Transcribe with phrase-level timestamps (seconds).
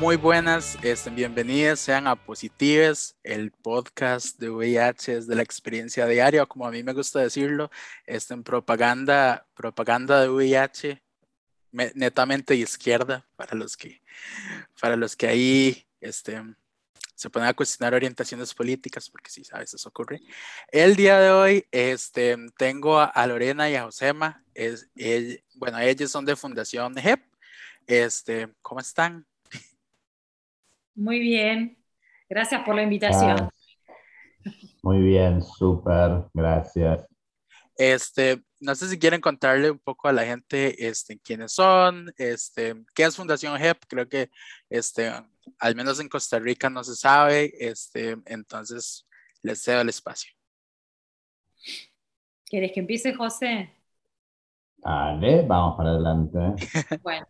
[0.00, 6.46] Muy buenas, estén bienvenidas, sean a Positives, el podcast de VIH de la experiencia diaria,
[6.46, 7.70] como a mí me gusta decirlo,
[8.06, 11.02] este, propaganda, propaganda de VIH,
[11.72, 14.00] netamente izquierda, para los que,
[14.80, 16.42] para los que ahí este,
[17.14, 20.22] se ponen a cuestionar orientaciones políticas, porque sí, a veces ocurre.
[20.68, 24.88] El día de hoy este, tengo a, Lorena y a Josema, es,
[25.56, 27.20] bueno, ellos son de Fundación HEP.
[27.86, 29.26] Este, ¿Cómo están?
[31.00, 31.82] Muy bien,
[32.28, 33.38] gracias por la invitación.
[33.40, 33.50] Ah,
[34.82, 37.06] muy bien, súper, gracias.
[37.74, 42.74] Este, no sé si quieren contarle un poco a la gente este, quiénes son, este,
[42.94, 44.28] qué es Fundación HEP, creo que
[44.68, 45.10] este,
[45.58, 49.08] al menos en Costa Rica no se sabe, este, entonces
[49.40, 50.30] les cedo el espacio.
[52.44, 53.74] ¿Quieres que empiece, José?
[54.76, 56.38] Dale, vamos para adelante.
[57.02, 57.26] bueno,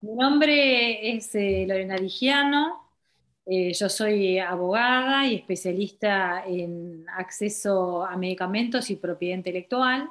[0.00, 2.85] mi nombre es eh, Lorena Digiano,
[3.48, 10.10] eh, yo soy abogada y especialista en acceso a medicamentos y propiedad intelectual.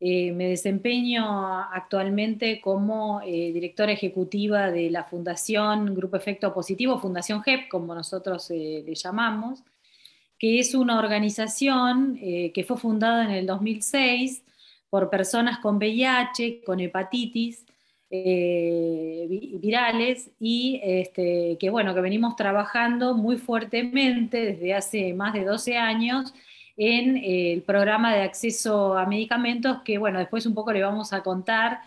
[0.00, 7.42] Eh, me desempeño actualmente como eh, directora ejecutiva de la Fundación Grupo Efecto Positivo, Fundación
[7.42, 9.62] GEP, como nosotros le llamamos,
[10.38, 14.42] que es una organización que fue fundada en el 2006
[14.90, 17.64] por personas con VIH, con hepatitis,
[18.16, 25.44] eh, virales y este, que bueno, que venimos trabajando muy fuertemente desde hace más de
[25.44, 26.32] 12 años
[26.76, 31.24] en el programa de acceso a medicamentos, que bueno, después un poco le vamos a
[31.24, 31.80] contar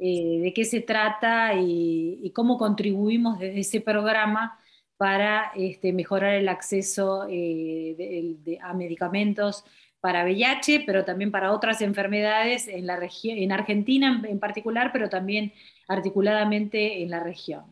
[0.00, 4.58] eh, de qué se trata y, cómo contribuimos desde ese programa
[4.96, 9.64] para este, mejorar el acceso eh, a medicamentos
[10.00, 15.52] para VIH, pero también para otras enfermedades en, la en Argentina en, particular, pero también
[15.88, 17.64] articuladamente en la región.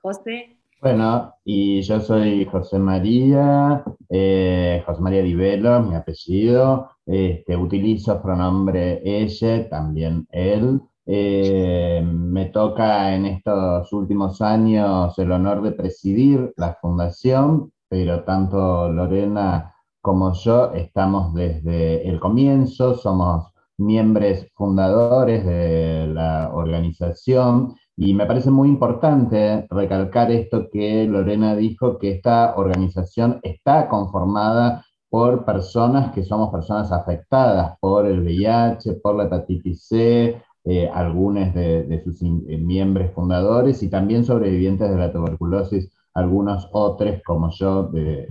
[0.00, 0.58] José.
[0.80, 6.90] Bueno, y yo soy José María, eh, José María Divelo, mi apellido.
[7.06, 10.80] Este, utilizo pronombre ella, también él.
[11.06, 18.88] Eh, me toca en estos últimos años el honor de presidir la fundación, pero tanto
[18.88, 19.71] Lorena
[20.02, 28.50] como yo estamos desde el comienzo, somos miembros fundadores de la organización y me parece
[28.50, 36.24] muy importante recalcar esto que Lorena dijo, que esta organización está conformada por personas que
[36.24, 42.26] somos personas afectadas por el VIH, por la hepatitis C, eh, algunos de, sus eh,
[42.58, 48.26] miembros fundadores y también sobrevivientes de la tuberculosis algunos otros como yo de,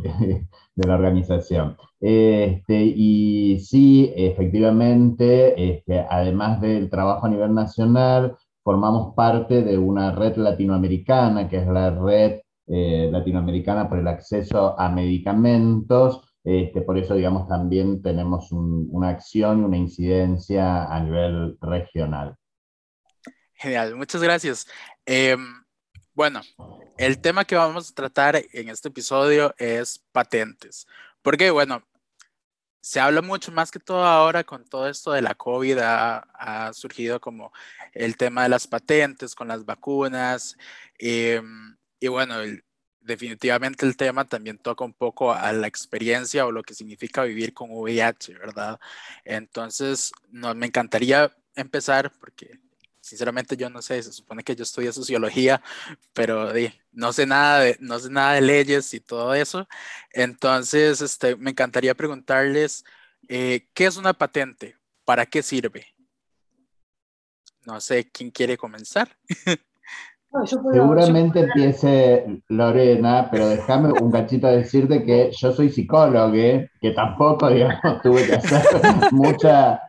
[0.75, 1.77] la organización.
[1.99, 10.11] Este, y sí, efectivamente, este, además del trabajo a nivel nacional, formamos parte de una
[10.13, 16.21] red latinoamericana, que es la red eh, latinoamericana por el acceso a medicamentos.
[16.43, 22.35] Este, por eso, digamos, también tenemos una acción y una incidencia a nivel regional.
[23.53, 24.67] Genial, muchas gracias.
[25.05, 25.63] Em,
[26.15, 26.41] bueno,
[27.01, 30.87] el tema que vamos a tratar en este episodio es patentes.
[31.23, 31.83] Porque, bueno,
[32.79, 37.19] se habla mucho más que todo ahora con todo esto de la COVID, ha, surgido
[37.19, 37.51] como
[37.93, 40.55] el tema de las patentes con las vacunas.
[40.99, 42.35] Em, y bueno,
[42.99, 47.53] definitivamente el tema también toca un poco a la experiencia o lo que significa vivir
[47.53, 48.79] con VIH, ¿verdad?
[49.25, 52.59] Entonces, no, me encantaría empezar porque
[53.01, 55.61] sinceramente yo no sé, se supone que yo estudié sociología,
[56.13, 56.53] pero
[56.91, 59.67] no, sé nada de, no sé nada de leyes y todo eso.
[60.11, 62.85] Entonces, este, me encantaría preguntarles,
[63.27, 64.77] eh, ¿qué es una patente?
[65.03, 65.87] ¿Para qué sirve?
[67.65, 69.09] No sé quién quiere comenzar.
[70.45, 78.01] Seguramente empiece Lorena, pero déjame un cachito decirte que yo soy psicólogo, que tampoco, digamos,
[78.01, 78.61] tuve que hacer
[79.11, 79.81] mucha,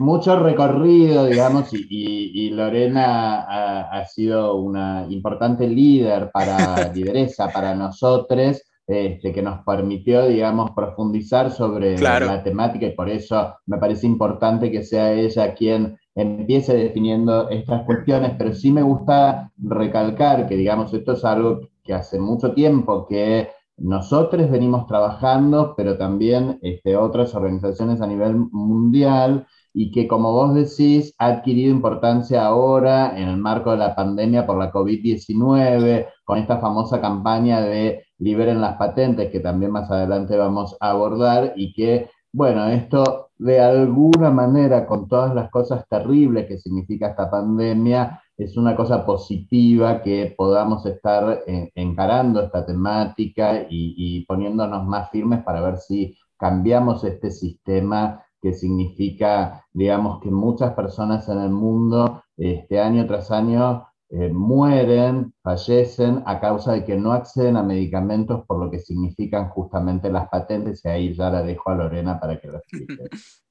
[0.00, 9.32] mucho recorrido, digamos, y, Lorena ha, sido una importante líder para lideresa para nosotros, este,
[9.32, 14.82] que nos permitió, digamos, profundizar sobre la temática y por eso me parece importante que
[14.82, 21.12] sea ella quien empiece definiendo estas cuestiones, pero sí me gusta recalcar que, digamos, esto
[21.12, 23.48] es algo que hace mucho tiempo que
[23.80, 30.54] nosotros venimos trabajando, pero también este, otras organizaciones a nivel mundial, y que, como vos
[30.54, 36.38] decís, ha adquirido importancia ahora en el marco de la pandemia por la COVID-19, con
[36.38, 41.72] esta famosa campaña de liberen las patentes, que también más adelante vamos a abordar, y
[41.72, 48.20] que, bueno, esto de alguna manera, con todas las cosas terribles que significa esta pandemia,
[48.36, 51.42] es una cosa positiva que podamos estar
[51.74, 59.66] encarando esta temática y, poniéndonos más firmes para ver si cambiamos este sistema que significa,
[59.72, 66.40] digamos, que muchas personas en el mundo, este año tras año, eh, mueren, fallecen a
[66.40, 70.88] causa de que no acceden a medicamentos por lo que significan justamente las patentes, y
[70.88, 73.08] ahí ya la dejo a Lorena para que lo explique.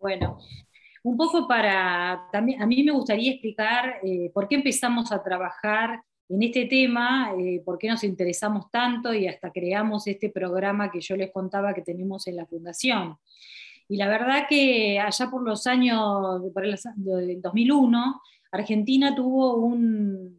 [0.00, 0.38] Bueno,
[1.02, 6.00] un poco para, también, a mí me gustaría explicar eh, por qué empezamos a trabajar
[6.30, 11.00] en este tema, eh, por qué nos interesamos tanto y hasta creamos este programa que
[11.00, 13.16] yo les contaba que tenemos en la Fundación.
[13.90, 16.78] Y la verdad que allá por los años, por el
[17.42, 18.22] 2001,
[18.52, 20.38] Argentina tuvo un,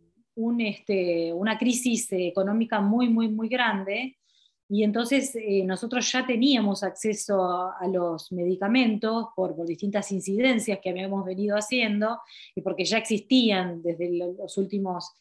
[0.61, 4.17] este, una crisis económica muy, muy, muy grande
[4.69, 7.43] y entonces eh, nosotros ya teníamos acceso
[7.77, 12.21] a, los medicamentos por, distintas incidencias que habíamos venido haciendo
[12.55, 15.11] y porque ya existían desde los últimos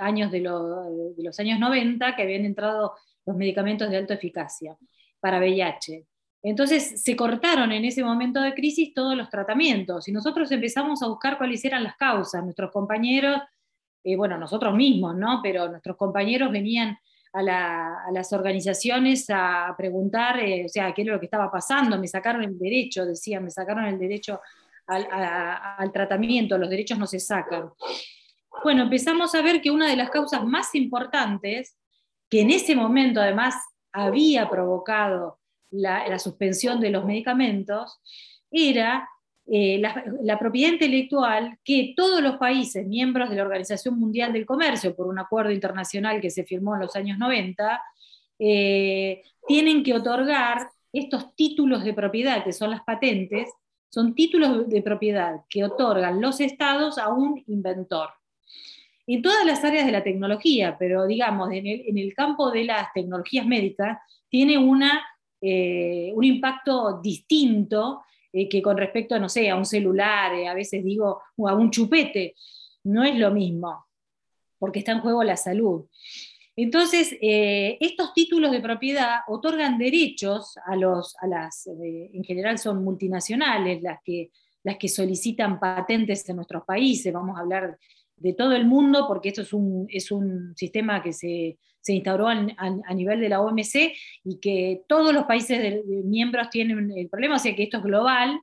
[0.00, 2.94] años de, de, los años 90 que habían entrado
[3.24, 4.76] los medicamentos de alta eficacia
[5.20, 6.04] para VIH.
[6.42, 11.08] Entonces se cortaron en ese momento de crisis todos los tratamientos y nosotros empezamos a
[11.08, 12.44] buscar cuáles eran las causas.
[12.44, 13.40] Nuestros compañeros,
[14.04, 15.40] eh, bueno, nosotros mismos, ¿no?
[15.42, 16.96] Pero nuestros compañeros venían
[17.32, 22.08] a, las organizaciones a preguntar, eh, o sea, qué era lo que estaba pasando, me
[22.08, 24.40] sacaron el derecho, decían, me sacaron el derecho
[24.86, 27.70] al, tratamiento, los derechos no se sacan.
[28.64, 31.76] Bueno, empezamos a ver que una de las causas más importantes,
[32.30, 33.54] que en ese momento además
[33.92, 35.38] había provocado
[35.70, 38.00] la suspensión de los medicamentos,
[38.50, 39.08] era
[39.50, 44.94] eh, la, propiedad intelectual que todos los países miembros de la Organización Mundial del Comercio,
[44.94, 47.82] por un acuerdo internacional que se firmó en los años 90,
[48.40, 53.48] eh, tienen que otorgar estos títulos de propiedad, que son las patentes,
[53.88, 58.10] son títulos de propiedad que otorgan los estados a un inventor.
[59.06, 63.46] En todas las áreas de la tecnología, pero digamos, en el, campo de las tecnologías
[63.46, 63.96] médicas,
[64.28, 65.02] tiene una,
[65.40, 68.02] eh, un impacto distinto
[68.32, 71.54] eh, que con respecto, no sé, a un celular, eh, a veces digo, o a
[71.54, 72.34] un chupete,
[72.84, 73.86] no es lo mismo,
[74.58, 75.86] porque está en juego la salud.
[76.56, 83.80] Entonces, estos títulos de propiedad otorgan derechos a, los, a las, en general son multinacionales
[83.80, 84.32] las que,
[84.64, 87.78] las que solicitan patentes en nuestros países, vamos a hablar
[88.20, 92.28] de todo el mundo, porque esto es un, es un sistema que se, se instauró
[92.28, 93.92] a, nivel de la OMC
[94.24, 98.40] y que todos los países miembros tienen el problema, o sea que esto es global,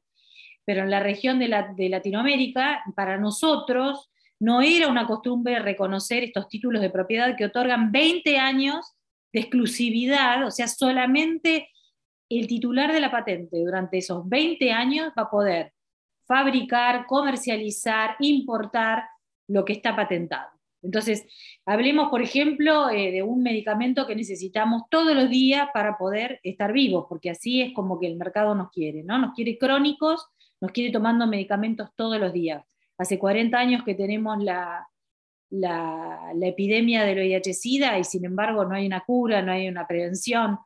[0.65, 6.47] pero en la región de, de Latinoamérica, para nosotros, no era una costumbre reconocer estos
[6.47, 8.95] títulos de propiedad que otorgan 20 años
[9.31, 11.69] de exclusividad, o sea, solamente
[12.29, 15.73] el titular de la patente durante esos 20 años va a poder
[16.25, 19.03] fabricar, comercializar, importar
[19.47, 20.49] lo que está patentado.
[20.81, 21.25] Entonces,
[21.65, 26.71] hablemos, por ejemplo, eh, de un medicamento que necesitamos todos los días para poder estar
[26.73, 29.17] vivos, porque así es como que el mercado nos quiere, ¿no?
[29.17, 30.27] Nos quiere crónicos,
[30.61, 32.63] nos quiere tomando medicamentos todos los días.
[32.97, 34.87] Hace 40 años que tenemos la,
[35.49, 40.59] la, epidemia del VIH-Sida y sin embargo no hay una cura, no hay una prevención.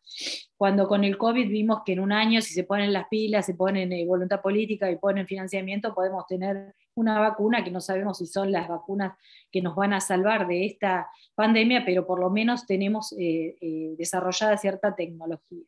[0.58, 3.54] Cuando con el COVID vimos que en un año, si se ponen las pilas, se
[3.54, 8.26] ponen eh, voluntad política y ponen financiamiento, podemos tener una vacuna que no sabemos si
[8.26, 9.18] son las vacunas
[9.52, 13.96] que nos van a salvar de esta pandemia, pero por lo menos tenemos eh, eh,
[13.98, 15.66] desarrollada cierta tecnología.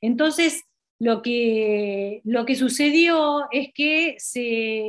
[0.00, 0.64] Entonces,
[1.02, 4.16] lo que, lo que sucedió es que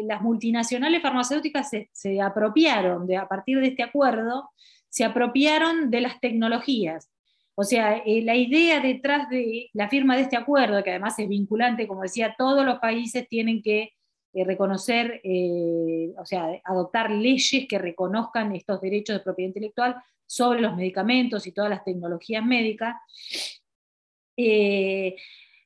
[0.06, 4.52] las multinacionales farmacéuticas se, apropiaron, de, a partir de este acuerdo,
[4.90, 7.10] se apropiaron de las tecnologías.
[7.56, 11.28] O sea, eh, la idea detrás de la firma de este acuerdo, que además es
[11.28, 13.94] vinculante, como decía, todos los países tienen que
[14.34, 19.96] eh, reconocer, eh, o sea, adoptar leyes que reconozcan estos derechos de propiedad intelectual
[20.28, 22.98] sobre los medicamentos y todas las tecnologías médicas.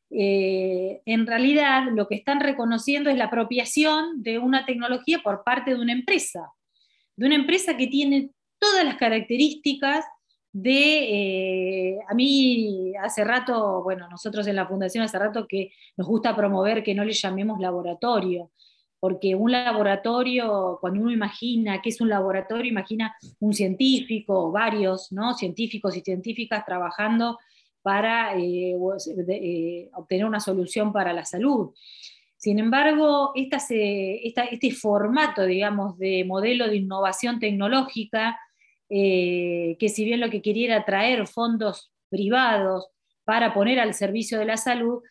[0.09, 5.71] Eh, en realidad lo que están reconociendo es la apropiación de una tecnología por parte
[5.71, 6.51] de una empresa,
[7.15, 10.05] de una empresa que tiene todas las características
[10.53, 16.07] de, eh, a mí hace rato, bueno, nosotros en la fundación hace rato que nos
[16.07, 18.51] gusta promover que no le llamemos laboratorio,
[18.99, 25.33] porque un laboratorio, cuando uno imagina que es un laboratorio, imagina un científico, varios ¿no?
[25.35, 27.37] científicos y científicas trabajando
[27.81, 28.75] para eh,
[29.29, 31.73] eh, obtener una solución para la salud.
[32.35, 38.37] Sin embargo, este formato, digamos, de modelo de innovación tecnológica,
[38.89, 42.89] eh, que si bien lo que quería era traer fondos privados
[43.23, 45.01] para poner al servicio de la salud,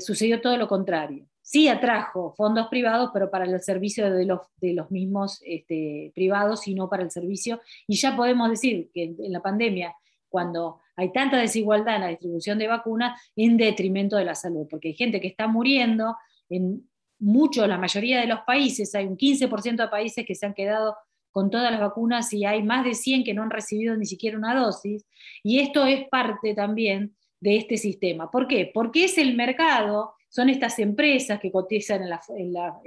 [0.00, 1.26] sucedió todo lo contrario.
[1.42, 6.88] sí atrajo fondos privados, pero para el servicio de los, mismos este, privados y no
[6.88, 7.60] para el servicio.
[7.86, 9.94] Y ya podemos decir que en la pandemia,
[10.28, 14.88] cuando hay tanta desigualdad en la distribución de vacunas, en detrimento de la salud, porque
[14.88, 16.16] hay gente que está muriendo
[16.48, 16.88] en
[17.18, 20.96] muchos, la mayoría de los países, hay un 15% de países que se han quedado
[21.30, 24.38] con todas las vacunas y hay más de 100 que no han recibido ni siquiera
[24.38, 25.06] una dosis.
[25.42, 28.30] Y esto es parte también de este sistema.
[28.30, 28.70] ¿Por qué?
[28.72, 32.80] Porque es el mercado, son estas empresas que cotizan en la,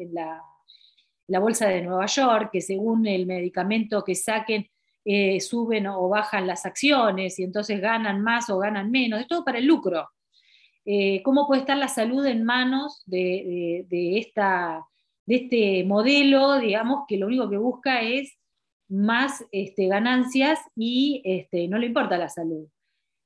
[1.27, 4.67] la, bolsa de Nueva York, que según el medicamento que saquen,
[5.05, 9.43] eh, suben o bajan las acciones y entonces ganan más o ganan menos, es todo
[9.43, 10.09] para el lucro.
[10.85, 13.85] Eh, ¿Cómo puede estar la salud en manos de,
[14.17, 14.85] esta,
[15.25, 18.39] de este modelo, digamos, que lo único que busca es
[18.89, 22.67] más este, ganancias y este, no le importa la salud.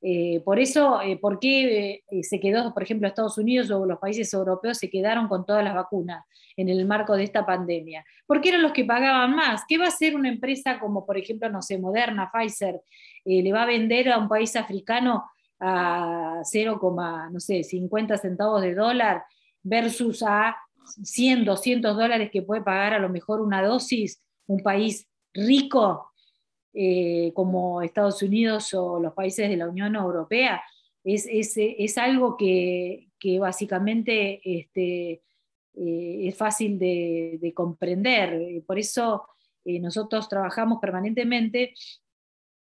[0.05, 3.99] Eh, por eso, eh, ¿por qué eh, se quedó, por ejemplo, Estados Unidos o los
[3.99, 6.25] países europeos se quedaron con todas las vacunas
[6.57, 8.05] en el marco de esta pandemia?
[8.27, 9.63] Porque eran los que pagaban más.
[9.65, 12.81] ¿Qué va a hacer una empresa como, por ejemplo, no sé, Moderna, Pfizer,
[13.23, 15.23] le va a vender a un país africano
[15.61, 16.81] a 0,
[17.31, 19.23] no sé, 50 centavos de dólar
[19.63, 20.57] versus a
[21.01, 26.11] 100, 200 dólares que puede pagar a lo mejor una dosis un país rico
[26.73, 30.61] eh, como Estados Unidos o los países de la Unión Europea,
[31.03, 35.21] es, es, algo que, que básicamente este,
[35.75, 38.63] eh, es fácil de, comprender.
[38.65, 39.27] Por eso
[39.65, 41.73] eh, nosotros trabajamos permanentemente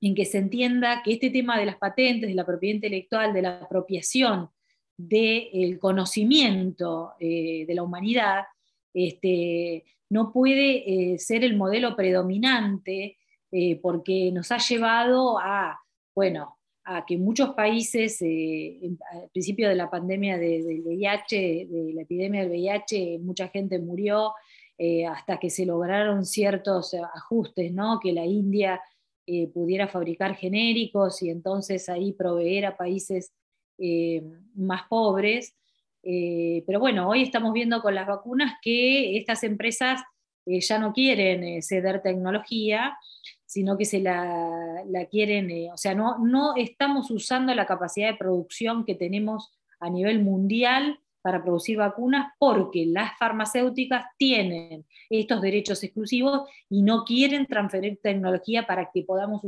[0.00, 3.42] en que se entienda que este tema de las patentes, de la propiedad intelectual, de
[3.42, 4.50] la apropiación
[4.96, 8.44] del conocimiento de la humanidad,
[8.92, 13.16] este, no puede eh, ser el modelo predominante
[13.52, 15.78] eh, porque nos ha llevado a,
[16.14, 18.80] bueno, a que muchos países, eh,
[19.12, 24.32] al principio de la pandemia del VIH, de la epidemia del VIH, mucha gente murió
[25.08, 28.00] hasta que se lograron ciertos ajustes, ¿no?
[28.00, 28.82] que la India
[29.54, 33.32] pudiera fabricar genéricos y entonces ahí proveer a países
[34.56, 35.54] más pobres.
[36.02, 40.02] Eh, pero bueno, hoy estamos viendo con las vacunas que estas empresas
[40.46, 42.96] eh, ya no quieren eh, ceder tecnología,
[43.46, 48.84] sino que se la, quieren, o sea, no, no estamos usando la capacidad de producción
[48.84, 56.48] que tenemos a nivel mundial para producir vacunas porque las farmacéuticas tienen estos derechos exclusivos
[56.68, 59.42] y no quieren transferir tecnología para que podamos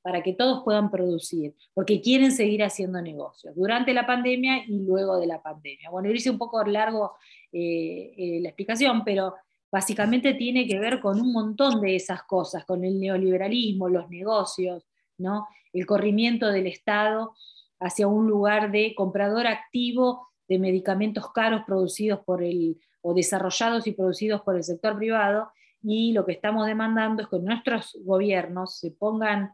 [0.00, 5.18] para que todos puedan producir, porque quieren seguir haciendo negocios durante la pandemia y luego
[5.18, 5.90] de la pandemia.
[5.90, 7.16] Bueno, hice un poco largo
[7.52, 9.34] eh, eh, la explicación, pero
[9.70, 14.86] básicamente tiene que ver con un montón de esas cosas, con el neoliberalismo, los negocios,
[15.18, 15.46] ¿no?
[15.72, 17.34] el corrimiento del Estado
[17.80, 23.92] hacia un lugar de comprador activo de medicamentos caros producidos por el, o desarrollados y
[23.92, 25.50] producidos por el sector privado,
[25.82, 29.52] y lo que estamos demandando es que nuestros gobiernos se pongan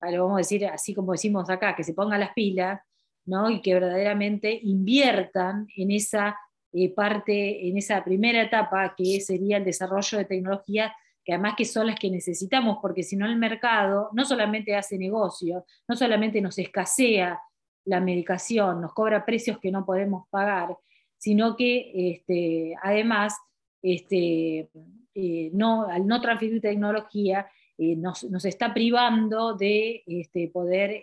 [0.00, 2.80] vamos a decir así como decimos acá, que se pongan las pilas,
[3.24, 3.50] ¿no?
[3.50, 6.36] y que verdaderamente inviertan en esa
[6.72, 10.92] eh, parte, en esa primera etapa que sería el desarrollo de tecnologías
[11.24, 14.96] que además que son las que necesitamos, porque si no el mercado no solamente hace
[14.96, 17.40] negocio, no solamente nos escasea
[17.84, 20.76] la medicación, nos cobra precios que no podemos pagar,
[21.18, 23.36] sino que este, además
[23.82, 24.70] este,
[25.14, 31.02] eh, no, al no transferir tecnología eh, nos, está privando de este, poder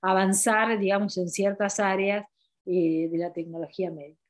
[0.00, 2.24] avanzar, digamos, en ciertas áreas
[2.64, 4.21] de la tecnología médica.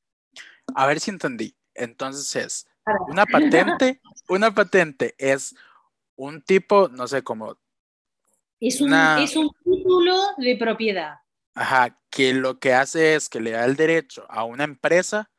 [0.75, 1.57] A ver si entendí.
[1.75, 2.67] Entonces es
[3.09, 5.55] una patente, una patente es
[6.17, 7.57] un tipo, no sé cómo.
[8.61, 11.17] Es un, es un título de propiedad.
[11.55, 15.31] Ajá, que lo que hace es que le da el derecho a una empresa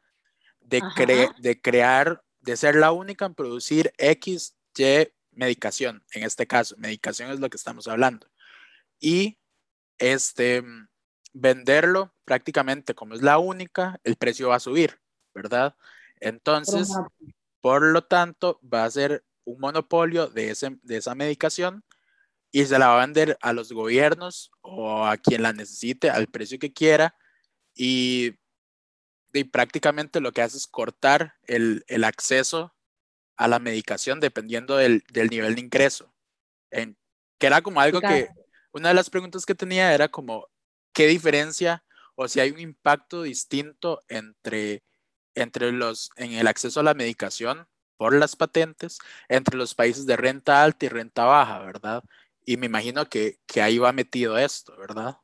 [0.60, 0.82] de,
[1.39, 7.32] de crear, de ser la única en producir X, Y medicación, en este caso, medicación
[7.32, 8.27] es lo que estamos hablando.
[9.00, 9.39] Y
[9.98, 10.63] este,
[11.34, 15.00] venderlo prácticamente como es la única, el precio va a subir,
[15.34, 15.75] ¿verdad?
[16.20, 16.90] Entonces,
[17.62, 21.84] por lo tanto, va a ser un monopolio de, ese, de esa medicación
[22.52, 26.28] y se la va a vender a los gobiernos o a quien la necesite al
[26.28, 27.16] precio que quiera
[27.74, 28.36] y,
[29.34, 32.75] y prácticamente lo que hace es cortar el, el acceso
[33.36, 36.13] a la medicación dependiendo del, del nivel de ingreso.
[36.70, 36.98] En,
[37.40, 38.30] que era como algo que,
[38.72, 40.48] una de las preguntas que tenía era como,
[40.94, 41.84] ¿qué diferencia
[42.16, 44.84] o si hay un impacto distinto entre,
[45.36, 49.00] entre los, en el acceso a la medicación por las patentes
[49.30, 52.04] entre los países de renta alta y renta baja, ¿verdad?
[52.46, 55.18] Y me imagino que, que ahí va metido esto, ¿verdad?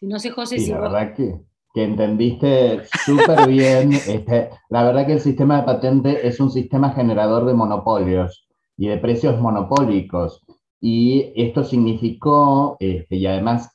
[0.00, 1.40] No sé, José, si la verdad que
[1.76, 3.92] que entendiste súper bien.
[4.08, 8.88] Este, la verdad que el sistema de patente es un sistema generador de monopolios y
[8.88, 10.42] de precios monopólicos.
[10.80, 13.74] Y esto significó, este, y además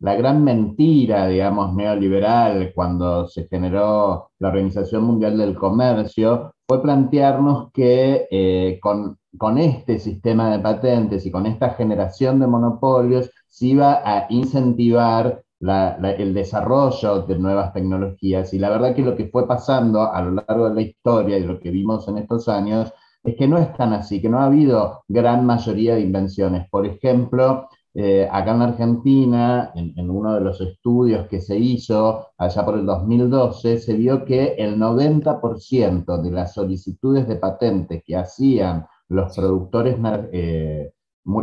[0.00, 7.70] la gran mentira, digamos, neoliberal cuando se generó la Organización Mundial del Comercio fue plantearnos
[7.72, 13.66] que eh, con, con este sistema de patentes y con esta generación de monopolios se
[13.66, 18.54] iba a incentivar el desarrollo de nuevas tecnologías.
[18.54, 21.44] Y la verdad que lo que fue pasando a lo largo de la historia y
[21.44, 22.92] lo que vimos en estos años
[23.22, 26.66] es que no es tan así, que no ha habido gran mayoría de invenciones.
[26.70, 32.64] Por ejemplo, eh, acá en Argentina, en, uno de los estudios que se hizo allá
[32.64, 38.86] por el 2012, se vio que el 90% de las solicitudes de patentes que hacían
[39.08, 39.96] los productores,
[40.32, 40.92] eh,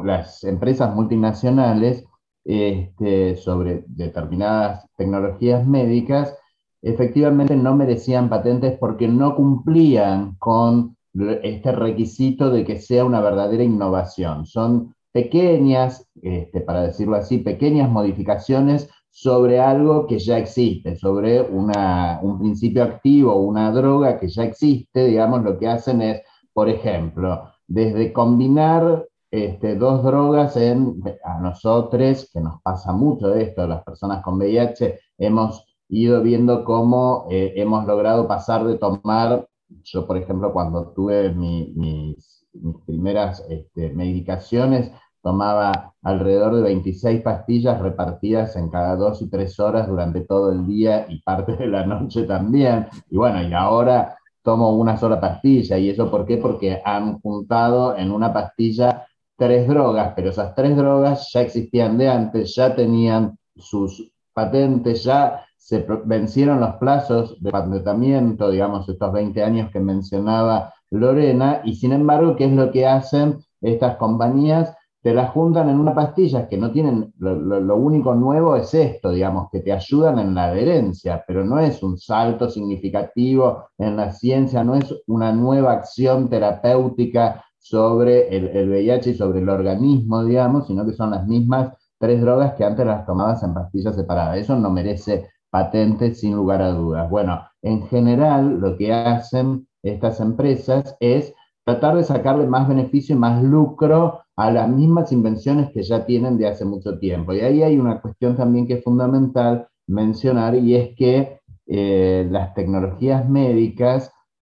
[0.04, 2.06] las empresas multinacionales,
[2.46, 6.34] este, sobre determinadas tecnologías médicas,
[6.82, 10.96] efectivamente no merecían patentes porque no cumplían con
[11.44, 14.46] este requisito de que sea una verdadera innovación.
[14.46, 22.38] Son pequeñas, este, para decirlo así, pequeñas modificaciones sobre algo que ya existe, sobre un
[22.40, 26.22] principio activo, una droga que ya existe, digamos, lo que hacen es,
[26.54, 33.66] por ejemplo, desde combinar este, dos drogas en, a nosotros, que nos pasa mucho esto,
[33.66, 39.48] las personas con VIH, hemos ido viendo cómo eh, hemos logrado pasar de tomar,
[39.84, 42.38] yo por ejemplo cuando tuve mis, mis,
[42.86, 44.92] primeras este, medicaciones,
[45.28, 50.66] tomaba alrededor de 26 pastillas repartidas en cada dos y tres horas durante todo el
[50.66, 52.88] día y parte de la noche también.
[53.10, 55.78] Y bueno, y ahora tomo una sola pastilla.
[55.78, 56.38] ¿Y eso por qué?
[56.38, 62.08] Porque han juntado en una pastilla tres drogas, pero esas tres drogas ya existían de
[62.08, 69.44] antes, ya tenían sus patentes, ya se vencieron los plazos de patentamiento, digamos, estos 20
[69.44, 74.77] años que mencionaba Lorena, y sin embargo, ¿qué es lo que hacen estas compañías?
[75.08, 79.12] Te las juntan en una pastilla que no tienen, lo, lo, único nuevo es esto,
[79.12, 84.12] digamos, que te ayudan en la adherencia, pero no es un salto significativo en la
[84.12, 90.68] ciencia, no es una nueva acción terapéutica sobre el, VIH y sobre el organismo, digamos,
[90.68, 94.40] sino que son las mismas tres drogas que antes las tomabas en pastillas separadas.
[94.40, 97.10] Eso no merece patente sin lugar a dudas.
[97.10, 103.20] Bueno, en general lo que hacen estas empresas es tratar de sacarle más beneficio y
[103.20, 107.34] más lucro a las mismas invenciones que ya tienen de hace mucho tiempo.
[107.34, 112.54] Y ahí hay una cuestión también que es fundamental mencionar y es que eh, las
[112.54, 114.12] tecnologías médicas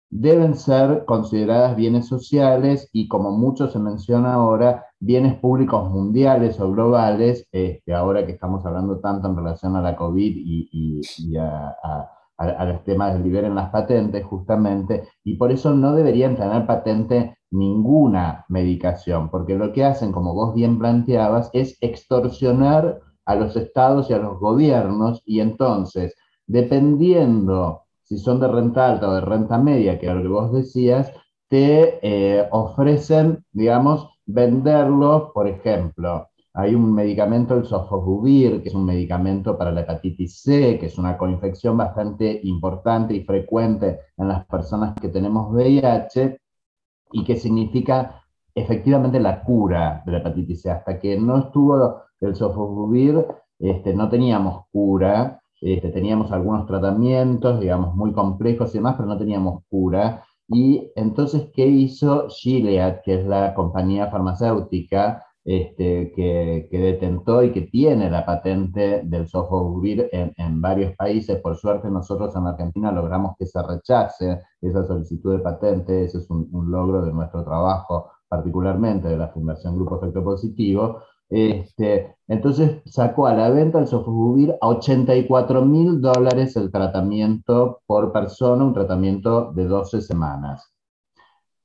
[0.09, 6.71] deben ser consideradas bienes sociales y, como mucho se menciona ahora, bienes públicos mundiales o
[6.71, 12.85] globales, este, ahora que estamos hablando tanto en relación a la COVID y, a, los
[12.85, 19.31] temas de liberen las patentes, justamente, y por eso no deberían tener patente ninguna medicación,
[19.31, 24.19] porque lo que hacen, como vos bien planteabas, es extorsionar a los estados y a
[24.19, 30.07] los gobiernos, y entonces, dependiendo si son de renta alta o de renta media, que
[30.07, 31.13] es lo que vos decías,
[31.49, 38.85] te eh, ofrecen, digamos, venderlo, por ejemplo, hay un medicamento, el sofosbuvir, que es un
[38.85, 44.45] medicamento para la hepatitis C, que es una coinfección bastante importante y frecuente en las
[44.47, 46.42] personas que tenemos VIH
[47.13, 48.23] y que significa
[48.55, 50.71] efectivamente la cura de la hepatitis C.
[50.71, 53.27] Hasta que no estuvo el sofosbuvir,
[53.59, 59.17] este, no teníamos cura este, teníamos algunos tratamientos, digamos, muy complejos y demás, pero no
[59.17, 60.25] teníamos cura.
[60.49, 67.63] Y entonces, ¿qué hizo Gilead, que es la compañía farmacéutica este, que, detentó y que
[67.63, 71.41] tiene la patente del sofovir en, en, varios países?
[71.41, 76.31] Por suerte, nosotros en Argentina logramos que se rechace esa solicitud de patente, ese es
[76.31, 83.27] un, logro de nuestro trabajo, particularmente de la Fundación Grupo Efecto Positivo, este, entonces sacó
[83.27, 89.51] a la venta el sofosbuvir a 84 mil dólares el tratamiento por persona, un tratamiento
[89.53, 90.71] de 12 semanas.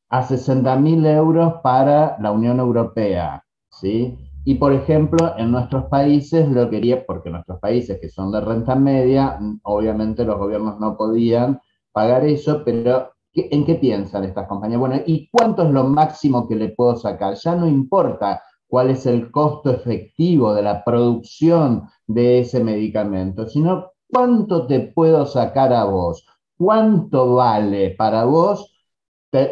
[0.10, 3.44] A 60 mil euros para la Unión Europea.
[3.80, 4.18] ¿Sí?
[4.46, 8.76] Y por ejemplo, en nuestros países lo quería, porque nuestros países que son de renta
[8.76, 11.60] media, obviamente los gobiernos no podían
[11.92, 14.80] pagar eso, pero ¿en qué piensan estas compañías?
[14.80, 17.36] Bueno, ¿y cuánto es lo máximo que le puedo sacar?
[17.36, 23.92] Ya no importa cuál es el costo efectivo de la producción de ese medicamento, sino
[24.12, 26.26] cuánto te puedo sacar a vos,
[26.58, 28.74] cuánto vale para vos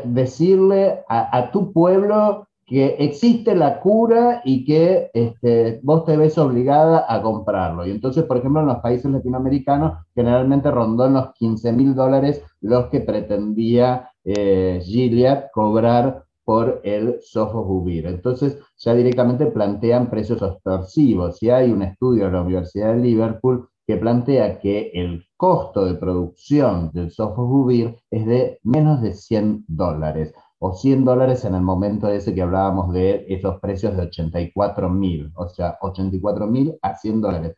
[0.05, 7.05] decirle a, tu pueblo que existe la cura y que este, vos te ves obligada
[7.07, 7.85] a comprarlo.
[7.85, 12.43] Y entonces, por ejemplo, en los países latinoamericanos generalmente rondó en los 15 mil dólares
[12.61, 18.07] los que pretendía eh, Gilead cobrar por el sofosbuvir.
[18.07, 21.41] Entonces, ya directamente plantean precios extorsivos.
[21.43, 25.95] Y hay un estudio de la Universidad de Liverpool que plantea que el costo de
[25.95, 30.33] producción del sofosbuvir es de menos de 100 dólares
[30.65, 35.31] o 100 dólares en el momento ese que hablábamos de esos precios de 84 mil,
[35.35, 37.55] o sea, 84 mil a 100 dólares.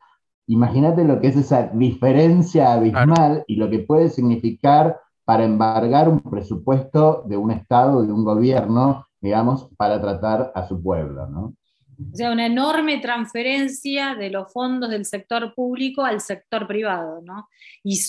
[0.48, 6.20] Imagínate lo que es esa diferencia abismal y lo que puede significar para embargar un
[6.20, 11.54] presupuesto de un Estado, de un gobierno, digamos, para tratar a su pueblo, ¿no?
[12.00, 17.50] O sea, una enorme transferencia de los fondos del sector público al sector privado, ¿no?
[17.84, 18.00] Y,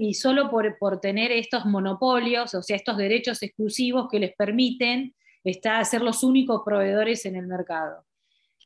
[0.00, 5.14] y solo por, por, tener estos monopolios, o sea, estos derechos exclusivos que les permiten
[5.44, 8.04] está, ser los únicos proveedores en el mercado.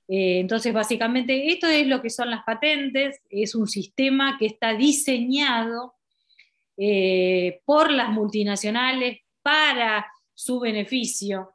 [0.09, 4.75] Eh, entonces, básicamente, esto es lo que son las patentes, es un sistema que está
[4.75, 5.95] diseñado
[6.77, 11.51] eh, por las multinacionales para su beneficio.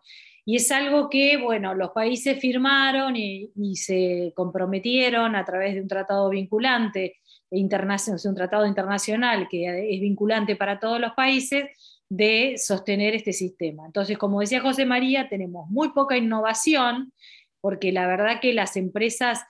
[0.46, 5.88] Y es algo que, bueno, los países firmaron y, se comprometieron a través de un
[5.88, 7.18] tratado vinculante,
[7.50, 11.66] internacional, un tratado internacional que es vinculante para todos los países,
[12.08, 13.88] de sostener este sistema.
[13.88, 17.12] Entonces, como decía José María, tenemos muy poca innovación,
[17.60, 19.42] porque la verdad que las empresas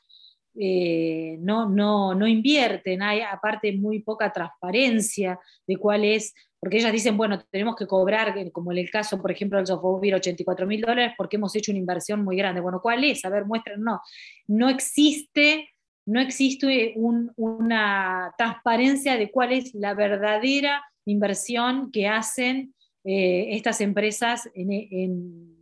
[0.57, 6.33] eh, no, no, no invierten, hay aparte muy poca transparencia de cuál es
[6.65, 9.67] porque ellas dicen, bueno, tenemos que cobrar, eh, como en el caso, por ejemplo, del
[9.67, 12.59] Sofovir, 84 mil dólares porque hemos hecho una inversión muy grande.
[12.59, 13.23] Bueno, ¿cuál es?
[13.23, 14.01] A ver, muestren, no.
[14.47, 15.69] No existe,
[16.07, 22.73] no existe una transparencia de cuál es la verdadera inversión que hacen
[23.03, 25.54] eh, estas empresas en,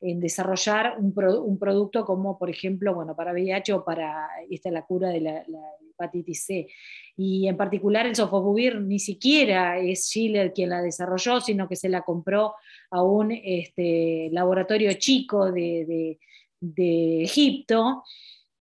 [0.00, 5.20] desarrollar un, producto como, por ejemplo, bueno, para VIH o para esta, la cura de
[5.20, 5.44] la,
[5.90, 6.68] hepatitis C.
[7.16, 11.90] Y en particular el sofosbuvir ni siquiera es Schiller quien la desarrolló, sino que se
[11.90, 12.54] la compró
[12.90, 16.18] a un este, laboratorio chico de,
[17.22, 18.02] Egipto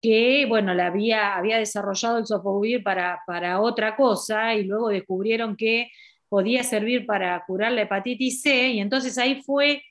[0.02, 5.56] que bueno, la había, había desarrollado el sofosbuvir para, para otra cosa y luego descubrieron
[5.56, 5.90] que
[6.28, 9.82] podía servir para curar la hepatitis C y entonces ahí fue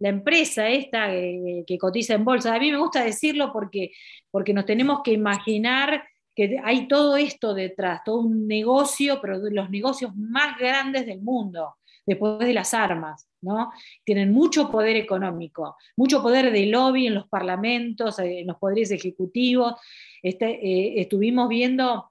[0.00, 2.54] la empresa esta que cotiza en bolsa.
[2.54, 3.92] A mí me gusta decirlo porque,
[4.30, 6.02] porque nos tenemos que imaginar
[6.34, 11.20] que hay todo esto detrás, todo un negocio, pero de los negocios más grandes del
[11.20, 13.70] mundo, después de las armas, ¿no?
[14.04, 18.90] Tienen mucho poder económico, mucho poder de lobby en los parlamentos, eh, en los poderes
[18.90, 19.74] ejecutivos.
[20.22, 22.10] Este, eh, estuvimos viendo,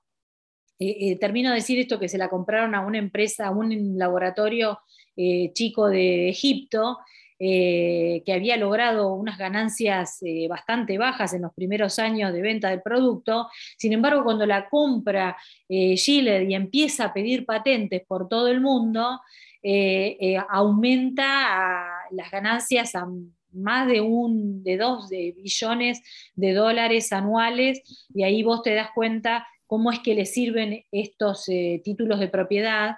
[0.79, 4.79] eh, termino de decir esto, que se la compraron a una empresa, a un laboratorio
[5.53, 6.99] chico de Egipto,
[7.41, 12.69] eh, que había logrado unas ganancias eh, bastante bajas en los primeros años de venta
[12.69, 13.47] del producto.
[13.77, 15.37] Sin embargo, cuando la compra
[15.69, 19.21] eh, y empieza a pedir patentes por todo el mundo,
[20.49, 23.07] aumenta las ganancias a
[23.53, 26.01] más de un, de dos billones
[26.35, 27.81] de dólares anuales,
[28.13, 31.45] y ahí vos te das cuenta cómo es que le sirven estos
[31.83, 32.97] títulos de propiedad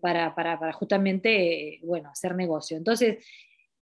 [0.00, 2.76] para, justamente bueno, hacer negocio.
[2.76, 3.24] Entonces,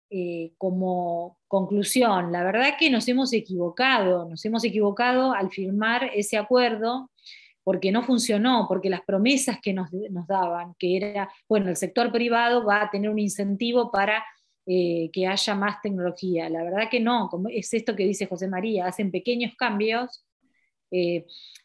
[0.09, 6.37] eh, como conclusión, la verdad que nos hemos equivocado, nos hemos equivocado al firmar ese
[6.37, 7.11] acuerdo
[7.63, 9.89] porque no funcionó, porque las promesas que nos,
[10.25, 14.23] daban, que era, bueno, el sector privado va a tener un incentivo para
[14.65, 16.49] eh, que haya más tecnología.
[16.49, 20.25] La verdad que no, como es esto que dice José María, hacen pequeños cambios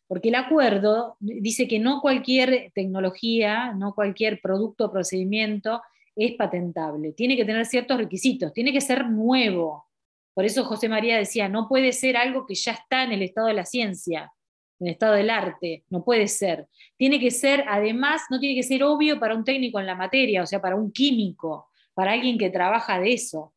[0.07, 5.81] porque el acuerdo dice que no cualquier tecnología, no cualquier producto o procedimiento
[6.15, 9.87] es patentable, tiene que tener ciertos requisitos, tiene que ser nuevo.
[10.35, 13.47] Por eso José María decía, no puede ser algo que ya está en el estado
[13.47, 14.33] de la ciencia,
[14.81, 16.67] en el estado del arte, no puede ser.
[16.97, 20.43] Tiene que ser, además, no tiene que ser obvio para un técnico en la materia,
[20.43, 23.55] o sea, para un químico, para alguien que trabaja de eso.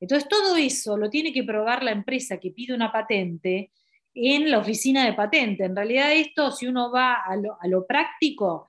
[0.00, 3.70] Entonces, todo eso lo tiene que probar la empresa que pide una patente
[4.16, 5.64] en la oficina de patente.
[5.64, 7.36] En realidad esto, si uno va a
[7.68, 8.68] lo, práctico,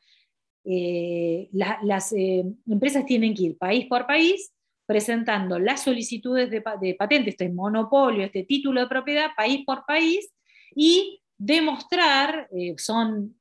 [0.66, 4.52] eh, las eh, empresas tienen que ir país por país
[4.86, 6.62] presentando las solicitudes de,
[6.96, 10.30] patente, este monopolio, este título de propiedad, país por país,
[10.76, 13.38] y demostrar, eh, son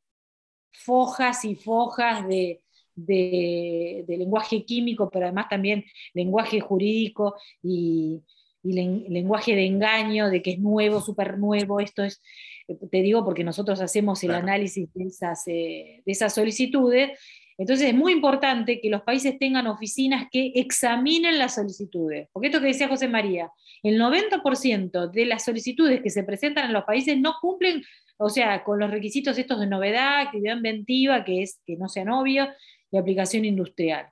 [0.73, 2.62] fojas y fojas de,
[2.97, 8.21] de, lenguaje químico, pero además también lenguaje jurídico y,
[8.67, 12.21] y lenguaje de engaño, de que es nuevo, súper nuevo, esto es,
[12.69, 17.19] eh, te digo porque nosotros hacemos el análisis de esas, eh, de esas solicitudes,
[17.59, 22.29] Entonces es muy importante que los países tengan oficinas que examinen las solicitudes.
[22.31, 23.51] Porque esto que decía José María,
[23.83, 27.83] el 90% de las solicitudes que se presentan en los países no cumplen,
[28.19, 32.11] o sea, con los requisitos estos de novedad, actividad inventiva, que es que no sean
[32.11, 32.49] obvios,
[32.91, 34.07] y aplicación industrial.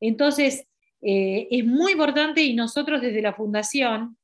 [0.00, 0.66] Entonces,
[1.06, 4.16] eh, es muy importante y nosotros desde la Fundación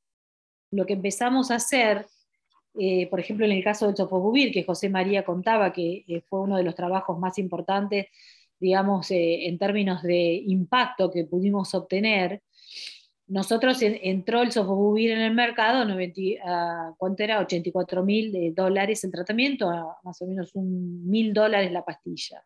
[0.71, 2.07] lo que empezamos a hacer,
[2.79, 6.41] eh, por ejemplo en el caso del Sofobubir, que José María contaba que eh, fue
[6.41, 8.07] uno de los trabajos más importantes,
[8.59, 12.43] digamos, en términos de impacto que pudimos obtener,
[13.27, 17.41] nosotros entró el Sofobubir en el mercado, 90, ¿cuánto era?
[17.41, 19.71] 84 mil dólares el tratamiento,
[20.03, 22.45] más o menos un mil dólares la pastilla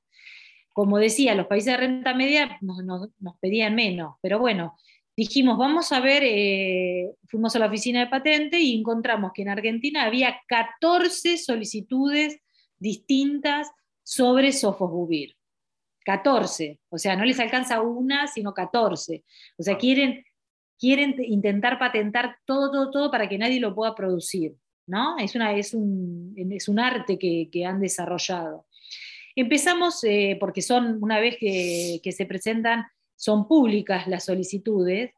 [0.74, 3.08] como decía, los países de renta media nos,
[3.40, 4.76] pedían menos, pero bueno,
[5.16, 9.50] dijimos, vamos a ver, eh, fuimos a la oficina de patente y encontramos que en
[9.50, 12.40] Argentina había 14 solicitudes
[12.76, 13.70] distintas
[14.02, 15.36] sobre sofosbuvir.
[16.04, 19.24] 14, o sea, no les alcanza una, sino 14.
[19.56, 20.24] O sea, quieren,
[20.76, 24.56] quieren intentar patentar todo, todo, todo para que nadie lo pueda producir.
[24.86, 25.16] ¿no?
[25.18, 28.66] Es, una, es, un, es un arte que, que han desarrollado.
[29.36, 35.12] Empezamos, eh, porque son, una vez que, se presentan, son públicas las solicitudes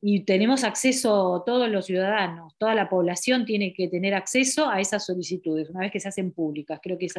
[0.00, 5.04] y tenemos acceso, todos los ciudadanos, toda la población tiene que tener acceso a esas
[5.04, 6.80] solicitudes, una vez que se hacen públicas.
[6.82, 7.14] Creo que es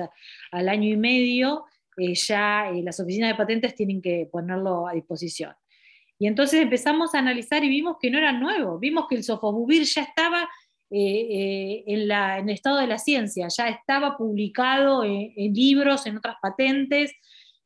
[0.52, 1.66] al año y medio
[1.98, 5.54] eh, ya eh, las oficinas de patentes tienen que ponerlo a disposición.
[6.18, 9.84] Y entonces empezamos a analizar y vimos que no era nuevo, vimos que el sofobuvir
[9.84, 10.50] ya estaba
[10.91, 16.38] eh, eh, en, el estado de la ciencia, ya estaba publicado en, libros, en otras
[16.41, 17.12] patentes.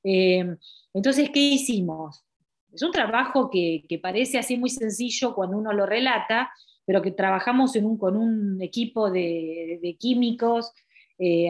[0.03, 0.45] Eh,
[0.93, 2.25] entonces, ¿qué hicimos?
[2.73, 6.51] Es un trabajo que, parece así muy sencillo cuando uno lo relata,
[6.85, 10.71] pero que trabajamos con un equipo de, químicos,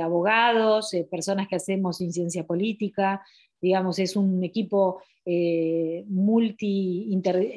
[0.04, 3.24] abogados, personas que hacemos en ciencia política,
[3.60, 5.02] digamos, es un equipo
[6.06, 7.10] multi,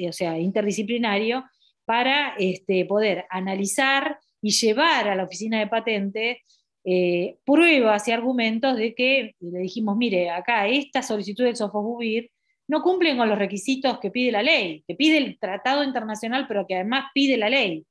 [0.08, 1.44] o sea, interdisciplinario
[1.86, 6.42] para este, poder analizar y llevar a la oficina de patente
[6.84, 12.30] eh, pruebas y argumentos de que le dijimos, mire, acá esta solicitud del Sofobubir
[12.68, 16.66] no cumplen con los requisitos que pide la ley, que pide el tratado internacional, pero
[16.66, 17.86] que además pide la ley.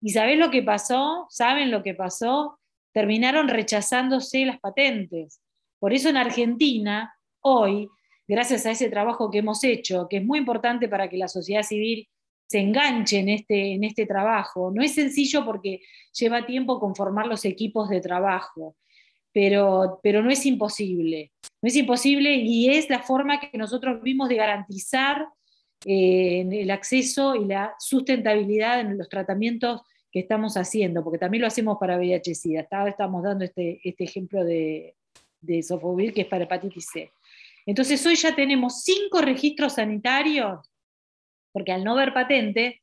[0.00, 1.26] ¿Y sabés lo que pasó?
[1.30, 2.58] ¿Saben lo que pasó?
[2.92, 5.40] Terminaron rechazándose las patentes.
[5.78, 7.88] Por eso en Argentina, hoy,
[8.26, 11.62] gracias a ese trabajo que hemos hecho, que es muy importante para que la sociedad
[11.62, 12.08] civil
[12.46, 14.70] se enganche en este, en este trabajo.
[14.74, 15.80] No es sencillo porque
[16.12, 18.76] lleva tiempo conformar los equipos de trabajo,
[19.32, 21.32] pero, pero no es imposible.
[21.60, 25.26] No es imposible y es la forma que nosotros vimos de garantizar
[25.84, 31.48] eh, el acceso y la sustentabilidad en los tratamientos que estamos haciendo, porque también lo
[31.48, 32.66] hacemos para VIH-Sida.
[32.88, 34.94] Estamos dando este, este ejemplo de,
[35.40, 37.10] de Sofovir, que es para hepatitis C.
[37.66, 40.60] Entonces hoy ya tenemos cinco registros sanitarios
[41.56, 42.82] porque al no ver patente,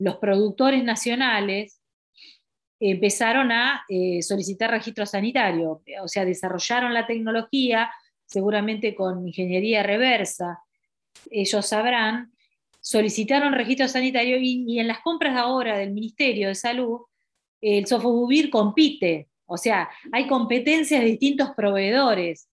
[0.00, 1.80] los productores nacionales
[2.80, 7.92] empezaron a eh, solicitar registro sanitario, o sea, desarrollaron la tecnología,
[8.26, 10.58] seguramente con ingeniería reversa,
[11.30, 12.32] ellos sabrán,
[12.80, 17.02] solicitaron registro sanitario y, en las compras ahora del Ministerio de Salud,
[17.60, 22.48] el Sofobuvir compite, o sea, hay competencias de distintos proveedores.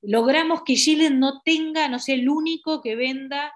[0.00, 3.52] Logramos que Chile no tenga, no sea el único que venda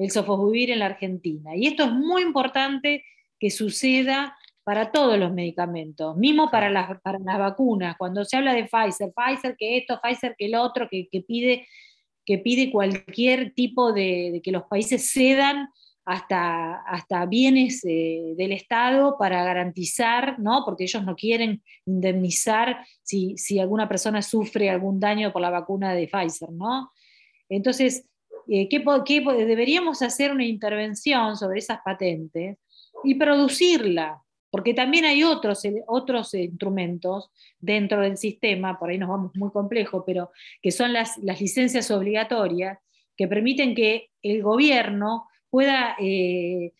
[0.00, 1.54] el sofosbuvir en la Argentina.
[1.54, 3.04] Y esto es muy importante
[3.38, 4.34] que suceda
[4.64, 7.96] para todos los medicamentos, mismo para las, para las vacunas.
[7.98, 11.66] Cuando se habla de Pfizer, Pfizer que esto, Pfizer que el otro, que, pide,
[12.24, 15.68] que pide cualquier tipo de, que los países cedan
[16.06, 20.62] hasta, hasta bienes eh, del Estado para garantizar, ¿no?
[20.64, 25.94] porque ellos no quieren indemnizar si, si, alguna persona sufre algún daño por la vacuna
[25.94, 26.50] de Pfizer.
[26.52, 26.90] ¿no?
[27.50, 28.09] Entonces,
[28.52, 28.68] eh,
[29.46, 32.58] deberíamos hacer una intervención sobre esas patentes
[33.04, 39.08] y producirla, porque también hay otros, eh, otros instrumentos dentro del sistema, por ahí nos
[39.08, 42.78] vamos muy complejo, pero que son las, licencias obligatorias
[43.16, 46.72] que permiten que el gobierno pueda eh,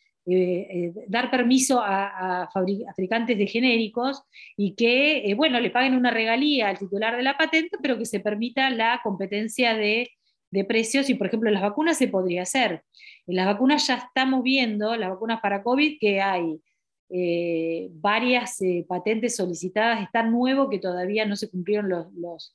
[1.06, 4.22] dar permiso a, fabricantes de genéricos
[4.56, 8.20] y que, bueno, le paguen una regalía al titular de la patente, pero que se
[8.20, 10.10] permita la competencia de
[10.50, 12.84] de precios y, por ejemplo, las vacunas se podría hacer.
[13.26, 16.60] En las vacunas ya estamos viendo, las vacunas para COVID, que hay
[17.08, 22.54] eh, varias eh, patentes solicitadas, está nuevo que todavía no se cumplieron los,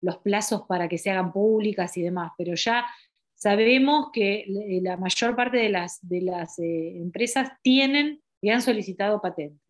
[0.00, 2.86] los, plazos para que se hagan públicas y demás, pero ya
[3.34, 9.20] sabemos que eh, la mayor parte de las, de las empresas tienen y han solicitado
[9.20, 9.60] patentes.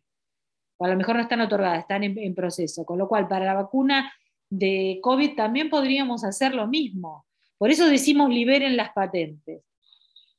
[0.79, 4.13] a lo mejor no están otorgadas, están en proceso, con lo cual para la vacuna
[4.51, 7.25] de COVID también podríamos hacer lo mismo
[7.59, 9.61] Por eso decimos liberen las patentes.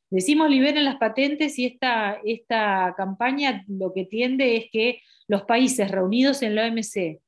[0.09, 5.91] Decimos liberen las patentes y esta, esta campaña lo que tiende es que los países
[5.91, 7.21] reunidos en la OMC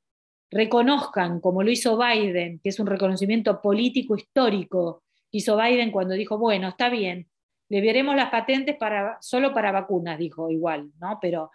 [0.51, 6.39] reconozcan, como lo hizo Biden, que es un reconocimiento político histórico hizo Biden cuando dijo,
[6.39, 7.29] bueno, está bien,
[7.69, 8.77] liberemos las patentes
[9.21, 11.19] solo para vacunas, dijo igual, ¿no?
[11.21, 11.51] Pero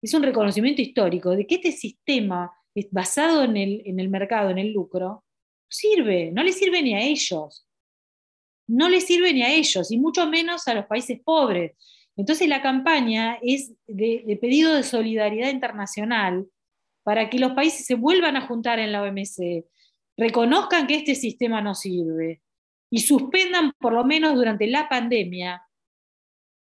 [0.00, 2.50] es un reconocimiento histórico de que este sistema
[2.90, 5.24] basado en el, en el mercado, en el lucro,
[5.68, 7.66] sirve, no le sirve ni a ellos
[8.72, 11.72] no le sirve ni a ellos, y mucho menos a los países pobres.
[12.16, 16.46] Entonces la campaña es de, pedido de solidaridad internacional
[17.02, 19.66] para que los países se vuelvan a juntar en la OMC,
[20.16, 22.40] reconozcan que este sistema no sirve
[22.90, 25.62] y suspendan por lo menos durante la pandemia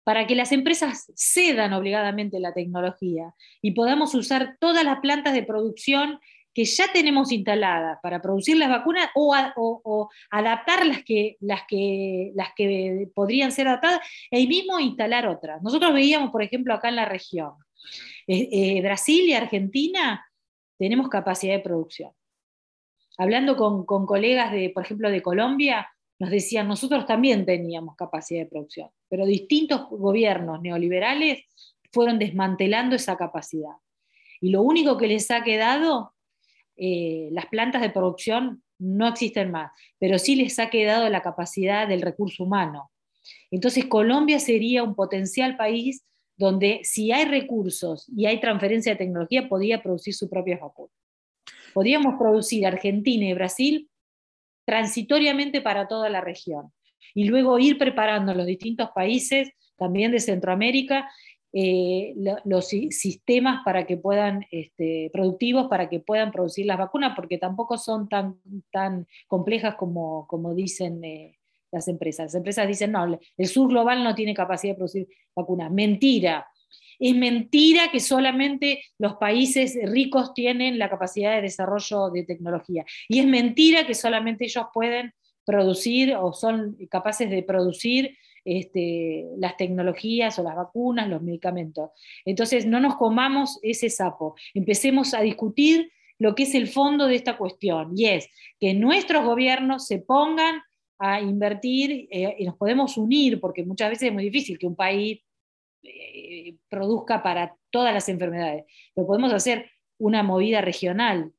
[0.03, 5.43] para que las empresas cedan obligadamente la tecnología y podamos usar todas las plantas de
[5.43, 6.19] producción
[6.53, 12.49] que ya tenemos instaladas para producir las vacunas o, adaptar las que, las, que, las
[12.55, 15.61] que podrían ser adaptadas e mismo instalar otras.
[15.61, 17.53] Nosotros veíamos, por ejemplo, acá en la región,
[18.27, 20.25] eh, eh, Brasil y Argentina
[20.77, 22.11] tenemos capacidad de producción.
[23.17, 25.87] Hablando con, con colegas, de, por ejemplo, de Colombia,
[26.19, 31.43] nos decían, nosotros también teníamos capacidad de producción, pero distintos gobiernos neoliberales
[31.91, 33.73] fueron desmantelando esa capacidad.
[34.41, 36.13] Y lo único que les ha quedado
[36.77, 41.87] eh, las plantas de producción no existen más, pero sí les ha quedado la capacidad
[41.87, 42.91] del recurso humano.
[43.51, 46.03] Entonces Colombia sería un potencial país
[46.35, 50.91] donde si hay recursos y hay transferencia de tecnología, podría producir su propia vacuna.
[51.73, 53.89] Podríamos producir Argentina y Brasil
[54.65, 56.71] transitoriamente para toda la región
[57.13, 61.09] y luego ir preparando los distintos países, también de Centroamérica,
[61.55, 67.37] eh, los sistemas para que puedan, este, productivos para que puedan producir las vacunas, porque
[67.37, 68.39] tampoco son tan,
[68.71, 71.37] tan complejas como, como dicen eh,
[71.71, 72.25] las empresas.
[72.25, 75.71] Las empresas dicen, no, el sur global no tiene capacidad de producir vacunas.
[75.71, 76.47] Mentira.
[76.99, 82.83] Es mentira que solamente los países ricos tienen la capacidad de desarrollo de tecnología.
[83.07, 85.13] Y es mentira que solamente ellos pueden
[85.45, 91.91] producir o son capaces de producir este, las tecnologías o las vacunas, los medicamentos.
[92.25, 97.15] Entonces, no nos comamos ese sapo, empecemos a discutir lo que es el fondo de
[97.15, 98.29] esta cuestión, y es
[98.59, 100.61] que nuestros gobiernos se pongan
[100.99, 104.75] a invertir eh, y nos podemos unir, porque muchas veces es muy difícil que un
[104.75, 105.21] país
[105.81, 111.33] eh, produzca para todas las enfermedades, pero podemos hacer una movida regional,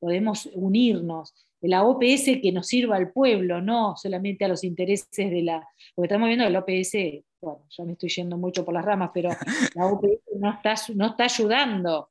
[0.00, 1.32] podemos unirnos,
[1.68, 5.66] la OPS que nos sirva al pueblo, no solamente a los intereses de la...
[5.94, 9.10] Porque estamos viendo que la OPS, bueno, ya me estoy yendo mucho por las ramas,
[9.14, 9.30] pero
[9.74, 12.10] la OPS no está, no está ayudando.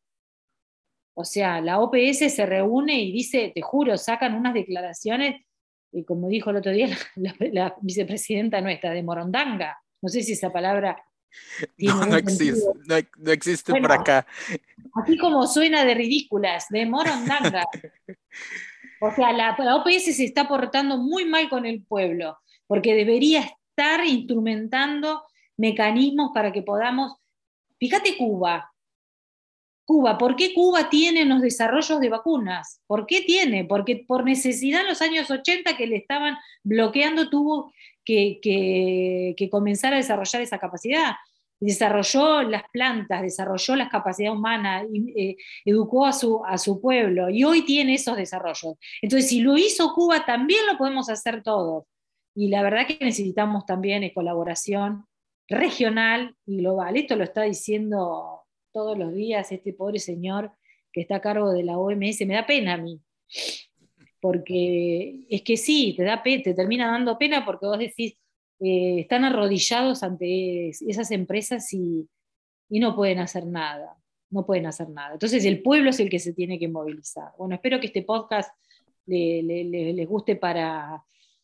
[1.15, 5.41] O sea, la OPS se reúne y dice, te juro, sacan unas declaraciones,
[5.91, 10.51] y como dijo el otro día la, vicepresidenta nuestra de Morondanga, no sé si esa
[10.51, 11.03] palabra
[11.77, 12.65] no, no existe,
[13.17, 14.25] no, existe por acá.
[14.95, 17.63] Así como suena de ridículas, de Morondanga.
[19.05, 22.37] O sea, la, OPS se está portando muy mal con el pueblo,
[22.67, 25.23] porque debería estar instrumentando
[25.57, 27.17] mecanismos para que podamos...
[27.77, 28.71] Fíjate Cuba.
[29.83, 32.79] Cuba, ¿por qué Cuba tiene los desarrollos de vacunas?
[32.87, 33.65] ¿Por qué tiene?
[33.65, 37.73] Porque por necesidad en los años 80 que le estaban bloqueando tuvo
[38.05, 41.15] que, que comenzar a desarrollar esa capacidad
[41.65, 47.95] desarrolló las plantas, desarrolló las capacidades humanas, eh, educó a su, pueblo y hoy tiene
[47.95, 48.76] esos desarrollos.
[49.02, 51.86] Entonces, si lo hizo Cuba, también lo podemos hacer todos.
[52.36, 55.06] Y la verdad que necesitamos también colaboración
[55.47, 56.97] regional y global.
[56.97, 60.52] Esto lo está diciendo todos los días este pobre señor
[60.91, 62.26] que está a cargo de la OMS.
[62.26, 62.99] Me da pena a mí,
[64.19, 68.17] porque es que sí, te, da te termina dando pena porque vos decís,
[68.59, 72.08] eh, están arrodillados ante esas empresas y,
[72.69, 73.95] no pueden hacer nada,
[74.31, 75.13] no pueden hacer nada.
[75.13, 77.31] Entonces el pueblo es el que se tiene que movilizar.
[77.37, 78.49] Bueno, espero que este podcast
[79.06, 81.04] les guste para,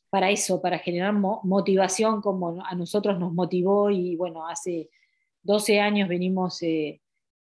[0.09, 4.89] para eso, para generar motivación como a nosotros nos motivó y bueno, hace
[5.43, 7.01] 12 años venimos eh,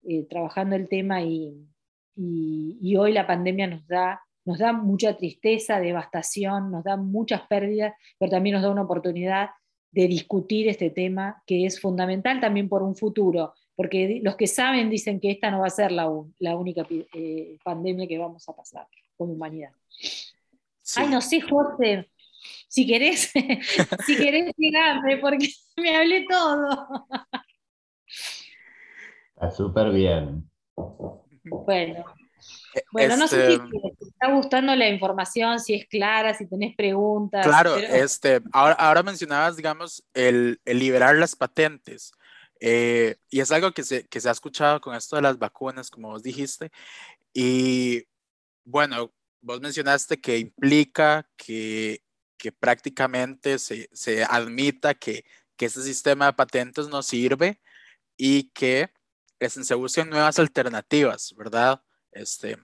[0.03, 1.67] eh, trabajando el tema y,
[2.15, 7.93] y, hoy la pandemia nos da nos da mucha tristeza, devastación, nos da muchas pérdidas,
[8.17, 9.49] pero también nos da una oportunidad
[9.91, 14.89] de discutir este tema que es fundamental también por un futuro, porque los que saben
[14.89, 18.55] dicen que esta no va a ser la, la única eh, pandemia que vamos a
[18.55, 19.69] pasar como humanidad.
[20.95, 22.09] Ay, no sé, José,
[22.67, 23.31] si querés,
[24.07, 24.51] si querés
[25.21, 25.47] porque
[25.77, 27.05] me hablé todo.
[29.35, 30.49] Está súper bien.
[31.43, 32.03] Bueno,
[32.75, 36.47] Eh, bueno, no sé si este, te está gustando la información, si es clara, si
[36.47, 37.45] tenés preguntas.
[37.45, 42.11] Claro, este, ahora, ahora mencionabas, digamos, el, el liberar las patentes.
[42.59, 45.89] Eh, y es algo que se, que se ha escuchado con esto de las vacunas,
[45.89, 46.71] como vos dijiste.
[47.33, 48.03] Y
[48.65, 52.03] bueno, vos mencionaste que implica que,
[52.37, 55.23] que prácticamente se, se admita que,
[55.55, 57.61] que ese sistema de patentes no sirve
[58.17, 58.91] y que
[59.47, 61.81] se busquen nuevas alternativas, ¿verdad?
[62.11, 62.57] Este,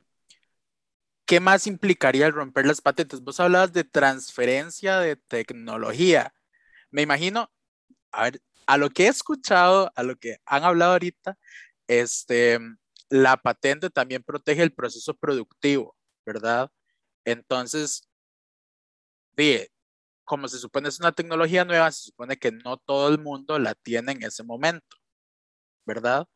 [1.26, 3.22] ¿Qué más implicaría el romper las patentes?
[3.22, 6.34] Vos hablabas de transferencia de tecnología.
[6.92, 7.52] Me imagino,
[8.12, 11.38] a lo que he escuchado, a lo que han hablado ahorita,
[11.88, 12.60] este,
[13.10, 16.72] la patente también protege el proceso productivo, ¿verdad?
[17.26, 18.08] Entonces,
[20.24, 23.76] como se supone es una tecnología nueva, se supone que no todo el mundo la
[23.76, 24.98] tiene en ese momento,
[25.86, 26.28] ¿verdad?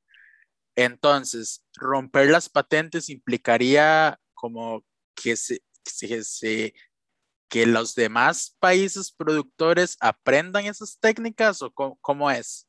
[0.76, 4.84] Entonces, romper las patentes implicaría como
[5.16, 6.74] que se, se,
[7.50, 12.68] que los demás países productores aprendan esas técnicas o cómo, es?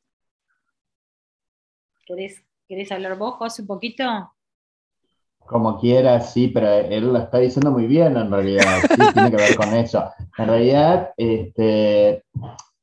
[2.07, 4.05] ¿Querés, ¿Querés, hablar vos, José, un poquito?
[5.39, 9.37] Como quieras, sí, pero él lo está diciendo muy bien en realidad, sí, tiene que
[9.37, 10.11] ver con eso.
[10.39, 12.25] En realidad, este,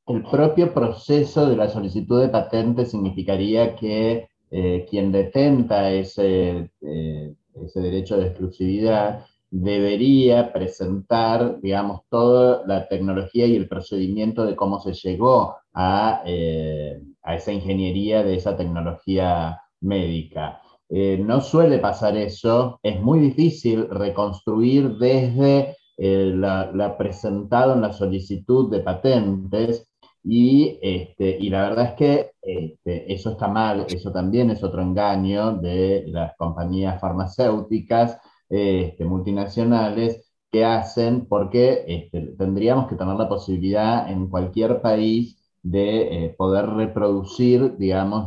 [0.06, 7.34] el propio proceso de la solicitud de patente significaría que eh, quien detenta ese, eh,
[7.54, 14.80] ese derecho de exclusividad debería presentar, digamos, toda la tecnología y el procedimiento de cómo
[14.80, 20.60] se llegó a, eh, a esa ingeniería de esa tecnología médica.
[20.90, 28.80] No suele pasar eso, es muy difícil reconstruir desde la, presentado en la solicitud de
[28.80, 29.87] patentes
[30.30, 34.82] y, este, y la verdad es que este, eso está mal, eso también es otro
[34.82, 38.18] engaño de las compañías farmacéuticas
[38.50, 46.26] este, multinacionales que hacen, porque este, tendríamos que tener la posibilidad en cualquier país de
[46.26, 48.26] eh, poder reproducir, digamos,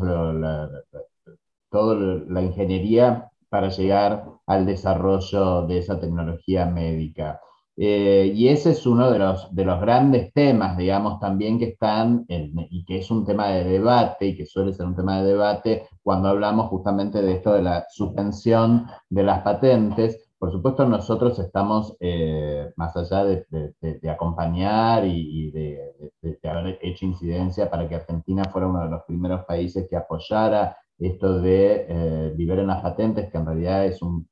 [1.69, 1.95] toda
[2.27, 7.39] la ingeniería para llegar al desarrollo de esa tecnología médica.
[7.83, 12.25] Eh, y ese es uno de los, de los grandes temas, digamos, también que están,
[12.29, 15.87] y que es un tema de debate, y que suele ser un tema de debate
[16.03, 20.29] cuando hablamos justamente de esto de la suspensión de las patentes.
[20.37, 25.79] Por supuesto, nosotros estamos, eh, más allá de, de, acompañar y, de,
[26.43, 31.41] haber hecho incidencia para que Argentina fuera uno de los primeros países que apoyara esto
[31.41, 34.29] de eh, liberen las patentes, que en realidad es un,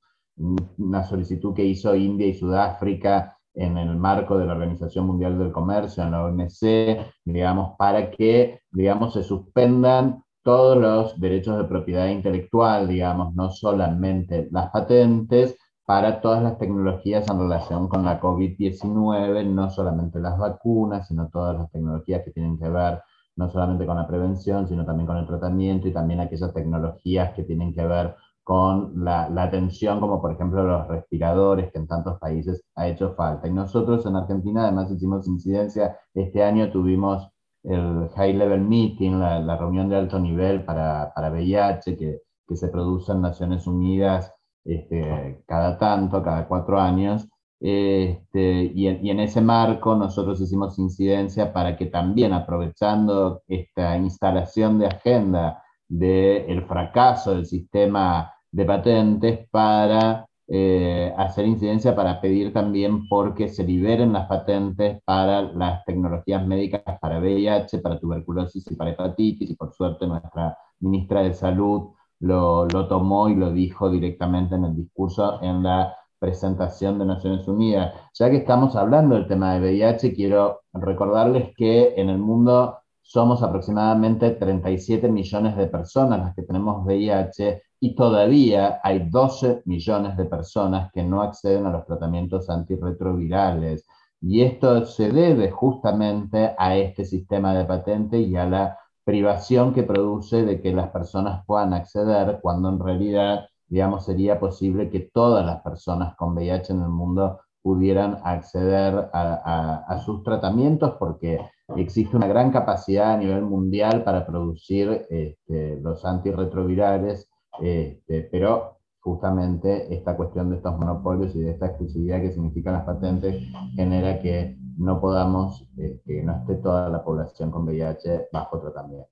[0.78, 5.52] una solicitud que hizo India y Sudáfrica en el marco de la Organización Mundial del
[5.52, 12.08] Comercio, en la OMC, digamos, para que, digamos, se suspendan todos los derechos de propiedad
[12.08, 19.46] intelectual, digamos, no solamente las patentes, para todas las tecnologías en relación con la COVID-19,
[19.48, 23.02] no solamente las vacunas, sino todas las tecnologías que tienen que ver
[23.36, 27.44] no solamente con la prevención, sino también con el tratamiento y también aquellas tecnologías que
[27.44, 28.16] tienen que ver
[28.50, 33.14] con la, la, atención, como por ejemplo los respiradores, que en tantos países ha hecho
[33.14, 33.48] falta.
[33.48, 37.30] Y nosotros en Argentina además hicimos incidencia, este año tuvimos
[37.62, 42.70] el High Level Meeting, la, reunión de alto nivel para, para VIH, que, que, se
[42.70, 44.34] produce en Naciones Unidas
[44.66, 47.30] este, cada tanto, cada cuatro años.
[47.60, 53.96] Este, y, en, y, en, ese marco nosotros hicimos incidencia para que también aprovechando esta
[53.96, 62.52] instalación de agenda del fracaso del sistema de patentes para eh, hacer incidencia para pedir
[62.52, 68.76] también porque se liberen las patentes para las tecnologías médicas para VIH, para tuberculosis y
[68.76, 73.92] para hepatitis, y por suerte nuestra ministra de Salud lo, lo tomó y lo dijo
[73.92, 77.94] directamente en el discurso en la presentación de Naciones Unidas.
[78.16, 83.44] Ya que estamos hablando del tema de VIH, quiero recordarles que en el mundo somos
[83.44, 90.26] aproximadamente 37 millones de personas las que tenemos VIH y todavía hay 12 millones de
[90.26, 93.88] personas que no acceden a los tratamientos antirretrovirales.
[94.22, 99.84] Y esto se debe justamente a este sistema de patente y a la privación que
[99.84, 105.46] produce de que las personas puedan acceder cuando en realidad, digamos, sería posible que todas
[105.46, 111.40] las personas con VIH en el mundo pudieran acceder a, sus tratamientos porque
[111.76, 117.30] existe una gran capacidad a nivel mundial para producir este, los antirretrovirales,
[117.62, 122.86] este, pero justamente esta cuestión de estos monopolios y de esta exclusividad que significan las
[122.86, 123.44] patentes
[123.76, 129.10] genera que no podamos, eh, que no esté toda la población con VIH bajo tratamiento.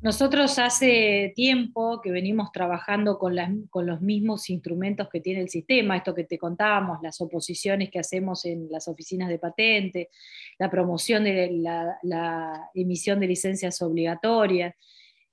[0.00, 3.34] Nosotros hace tiempo que venimos trabajando con,
[3.68, 7.98] con, los mismos instrumentos que tiene el sistema, esto que te contábamos, las oposiciones que
[7.98, 10.10] hacemos en las oficinas de patente,
[10.56, 14.76] la promoción de la, emisión de licencias obligatorias,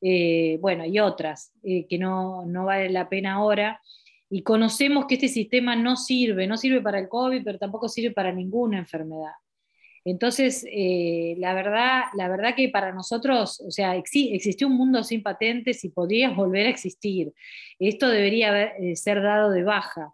[0.07, 3.81] eh, bueno, y otras eh, que no, no vale la pena ahora.
[4.29, 8.11] Y conocemos que este sistema no sirve, no sirve para el COVID, pero tampoco sirve
[8.13, 9.31] para ninguna enfermedad.
[10.03, 15.23] Entonces, eh, la, verdad, la verdad que para nosotros, o sea, existió un mundo sin
[15.23, 17.33] patentes y podría volver a existir.
[17.79, 20.13] Esto debería ser dado de baja,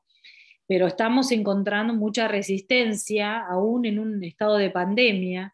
[0.67, 5.53] pero estamos encontrando mucha resistencia, aún en un estado de pandemia,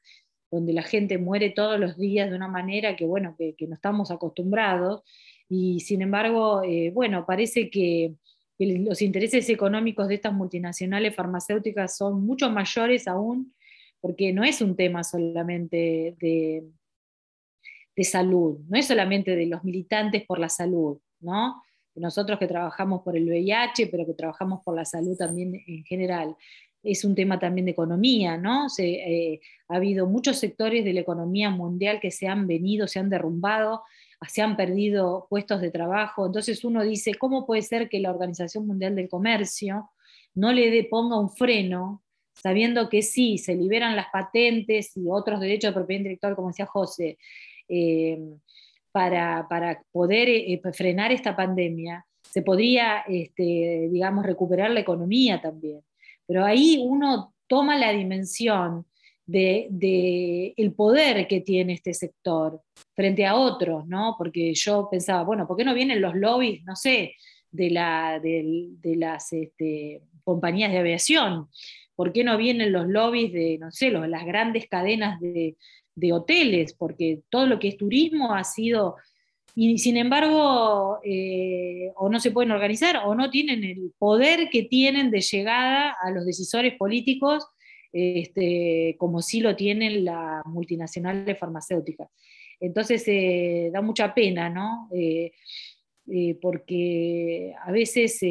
[0.51, 4.11] donde la gente muere todos los días de una manera que, bueno, que, no estamos
[4.11, 5.03] acostumbrados.
[5.49, 8.15] Y sin embargo, eh, bueno, parece que
[8.59, 13.53] los intereses económicos de estas multinacionales farmacéuticas son mucho mayores aún
[13.99, 16.63] porque no es un tema solamente de,
[17.95, 21.61] de salud, no es solamente de los militantes por la salud, ¿no?
[21.95, 26.35] Nosotros que trabajamos por el VIH, pero que trabajamos por la salud también en general.
[26.84, 28.67] Es un tema también de economía, ¿no?
[28.78, 33.09] Eh, ha habido muchos sectores de la economía mundial que se han venido, se han
[33.09, 33.84] derrumbado,
[34.28, 36.25] se han perdido puestos de trabajo.
[36.25, 39.89] Entonces uno dice, ¿cómo puede ser que la Organización Mundial del Comercio
[40.36, 42.03] no le ponga un freno
[42.41, 46.65] sabiendo que sí, se liberan las patentes y otros derechos de propiedad intelectual, como decía
[46.65, 47.17] José,
[47.67, 48.19] eh,
[48.91, 49.47] para,
[49.91, 55.82] poder eh, frenar esta pandemia, se podría, este, digamos, recuperar la economía también.
[56.28, 58.86] Pero ahí uno toma la dimensión
[59.28, 62.61] de, el poder que tiene este sector
[62.95, 64.15] frente a otros, ¿no?
[64.17, 67.15] Porque yo pensaba, bueno, ¿por qué no vienen los lobbies, no sé,
[67.51, 71.47] de, la, de, las este, compañías de aviación?
[71.95, 75.55] ¿Por qué no vienen los lobbies de, no sé, las grandes cadenas de,
[76.13, 76.73] hoteles?
[76.73, 78.95] Porque todo lo que es turismo ha sido
[79.55, 84.63] y sin embargo, eh, o no se pueden organizar o no tienen el poder que
[84.63, 87.47] tienen de llegada a los decisores políticos,
[87.91, 92.09] este, como sí lo tienen las multinacionales farmacéuticas.
[92.59, 94.89] Entonces, eh, da mucha pena, ¿no?
[94.93, 95.31] Eh,
[96.41, 98.21] porque a veces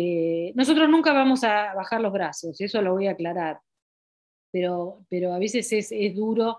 [0.55, 3.59] nosotros nunca vamos a bajar los brazos, eso lo voy a aclarar,
[4.51, 6.57] pero, pero a veces es, duro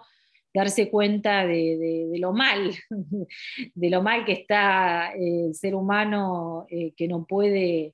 [0.58, 2.72] darse cuenta de, lo mal,
[3.76, 7.94] de lo mal que está el ser humano que no puede,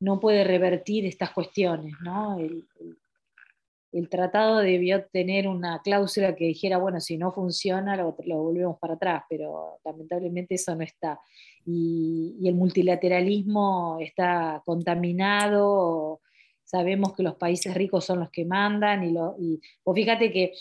[0.00, 1.94] no puede revertir estas cuestiones.
[2.02, 2.38] ¿no?
[3.92, 8.94] el tratado debió tener una cláusula que dijera, bueno, si no funciona, lo, volvemos para
[8.94, 11.18] atrás, pero lamentablemente eso no está.
[11.66, 16.20] Y, el multilateralismo está contaminado,
[16.64, 19.36] sabemos que los países ricos son los que mandan, y, lo,
[19.92, 20.52] fíjate que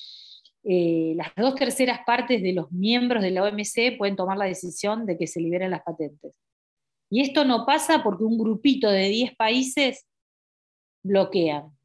[0.72, 5.08] eh, las dos terceras partes de los miembros de la OMC pueden tomar la decisión
[5.08, 6.32] de que se liberen las patentes.
[7.10, 10.06] Y esto no pasa porque un grupito de 10 países
[11.02, 11.76] bloquean.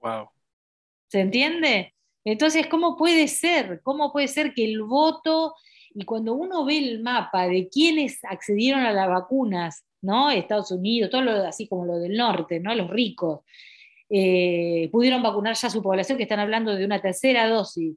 [0.00, 0.30] Wow.
[1.06, 1.94] ¿Se entiende?
[2.24, 3.80] Entonces, ¿cómo puede ser?
[3.84, 5.54] ¿Cómo puede ser que el voto,
[5.94, 10.28] y cuando uno ve el mapa de quienes accedieron a las vacunas, ¿no?
[10.28, 12.74] Estados Unidos, todo lo, así como lo del norte, ¿no?
[12.74, 13.42] Los ricos,
[14.14, 17.96] eh, pudieron vacunar ya su población, que están hablando de una tercera dosis,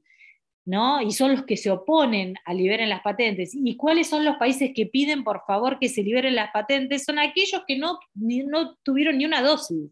[0.63, 1.01] ¿no?
[1.01, 3.51] Y son los que se oponen a liberen las patentes.
[3.53, 7.03] ¿Y cuáles son los países que piden, por favor, que se liberen las patentes?
[7.03, 9.91] Son aquellos que no, no tuvieron ni una dosis.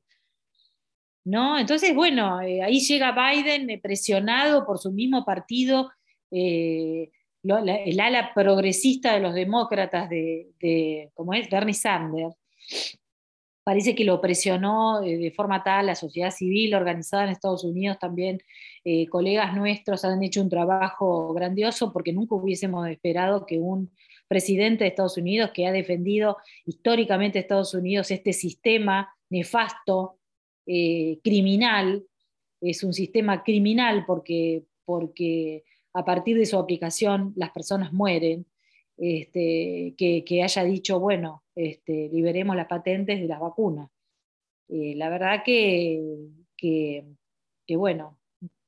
[1.25, 1.59] ¿no?
[1.59, 5.91] Entonces, bueno, eh, ahí llega Biden eh, presionado por su mismo partido,
[6.31, 7.09] el
[7.99, 12.35] ala progresista de los demócratas de, como es, Bernie Sanders.
[13.63, 18.41] Parece que lo presionó de forma tal la sociedad civil organizada en Estados Unidos también.
[19.09, 23.89] colegas nuestros han hecho un trabajo grandioso porque nunca hubiésemos esperado que un
[24.27, 30.17] presidente de Estados Unidos que ha defendido históricamente Estados Unidos este sistema nefasto
[30.65, 32.05] eh, criminal,
[32.61, 38.45] es un sistema criminal porque, porque a partir de su aplicación las personas mueren,
[38.97, 43.89] este, que, haya dicho, bueno, este, liberemos las patentes de las vacunas.
[44.69, 46.01] Eh, la verdad que,
[46.57, 48.19] que, bueno,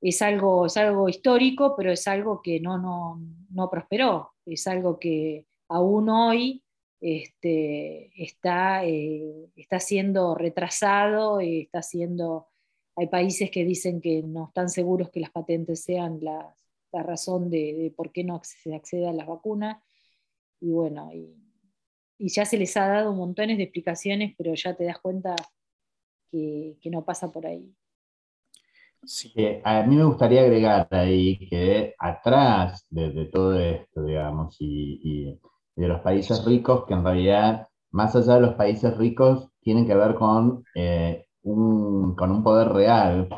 [0.00, 4.98] es, algo, es algo histórico, pero es algo que no, no, no prosperó, es algo
[4.98, 6.64] que aún hoy
[7.00, 12.48] este, está, eh, está siendo retrasado, está siendo,
[12.96, 16.54] hay países que dicen que no están seguros que las patentes sean la,
[16.92, 19.82] razón de, por qué no se accede a las vacunas.
[20.60, 21.43] Y bueno, y,
[22.28, 25.34] ya se les ha dado montones de explicaciones, pero ya te das cuenta
[26.30, 27.72] que, no pasa por ahí.
[29.64, 35.38] a mí me gustaría agregar ahí que atrás de, todo esto, digamos, y,
[35.76, 39.94] de los países ricos, que en realidad, más allá de los países ricos, tienen que
[39.94, 43.28] ver con, eh, un, con un poder real,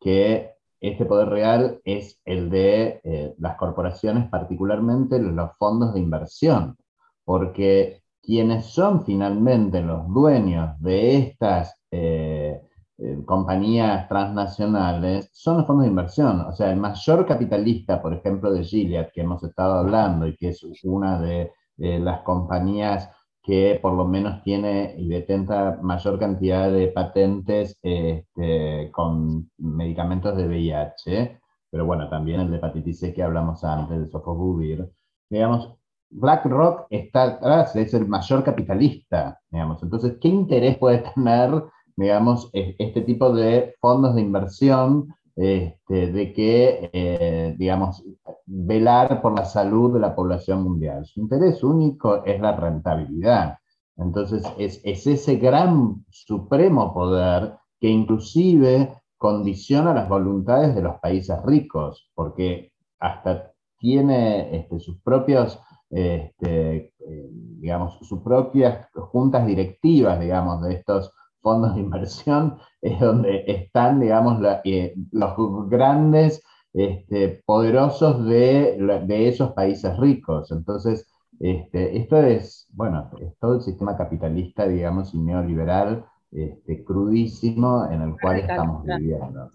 [0.00, 6.76] que este poder real es el de eh, las corporaciones, particularmente los fondos de inversión,
[7.24, 12.60] porque quienes son finalmente los dueños de estas eh,
[12.98, 16.40] eh, compañías transnacionales son los fondos de inversión.
[16.40, 20.48] O sea, el mayor capitalista, por ejemplo, de Gilead, que hemos estado hablando y que
[20.50, 23.10] es una de las compañías
[23.46, 30.48] que por lo menos tiene y detenta mayor cantidad de patentes este, con medicamentos de
[30.48, 34.90] VIH, pero bueno, también el de hepatitis C que hablamos antes, de sofosbuvir.
[35.30, 35.75] Digamos,
[36.10, 39.82] BlackRock está atrás, es el mayor capitalista, digamos.
[39.82, 41.62] Entonces, ¿qué interés puede tener
[41.96, 48.04] digamos, este tipo de fondos de inversión, este, de que, eh, digamos,
[48.44, 51.06] velar por la salud de la población mundial.
[51.06, 53.58] Su interés único es la rentabilidad.
[53.96, 62.10] Entonces, es, ese gran supremo poder que inclusive condiciona las voluntades de los países ricos,
[62.14, 65.58] porque hasta tiene este, sus propios,
[65.90, 73.44] este, eh, digamos, sus propias juntas directivas, digamos, de estos fondos de inversión es donde
[73.46, 75.34] están, digamos, eh, los
[75.68, 78.76] grandes este, poderosos de,
[79.08, 80.50] esos países ricos.
[80.50, 81.08] Entonces,
[81.38, 88.02] este, esto es, bueno, es todo el sistema capitalista, digamos, y neoliberal, este, crudísimo en
[88.02, 89.50] el cual estamos viviendo.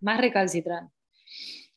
[0.00, 0.92] Más recalcitrante.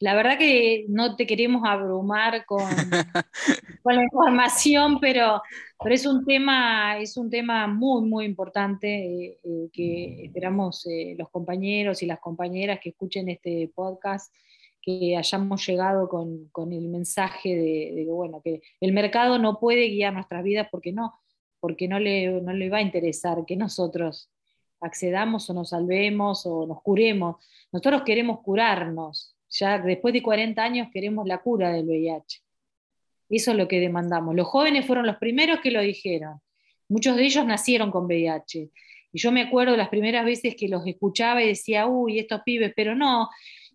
[0.04, 2.60] La verdad que no te queremos abrumar con,
[3.84, 5.41] con la información, pero,
[5.82, 11.16] pero es, un tema, es un tema muy, muy importante eh, eh, que esperamos eh,
[11.18, 14.36] los compañeros y las compañeras que escuchen este podcast
[14.82, 19.88] que hayamos llegado con, con el mensaje de, que, bueno, que el mercado no puede
[19.88, 21.14] guiar nuestras vidas porque no,
[21.62, 24.30] porque no le, no le va a interesar que nosotros
[24.82, 27.38] accedamos o nos salvemos o nos curemos.
[27.72, 32.41] Nosotros queremos curarnos, ya después de 40 años queremos la cura del VIH.
[33.30, 34.36] Eso es lo que demandamos.
[34.36, 36.39] Los jóvenes fueron los primeros que lo dijeron.
[36.89, 38.70] Muchos de ellos nacieron con VIH.
[39.12, 42.74] Y yo me acuerdo las primeras veces que los escuchaba y decía, uy, estos pibes,
[42.76, 43.30] pero no.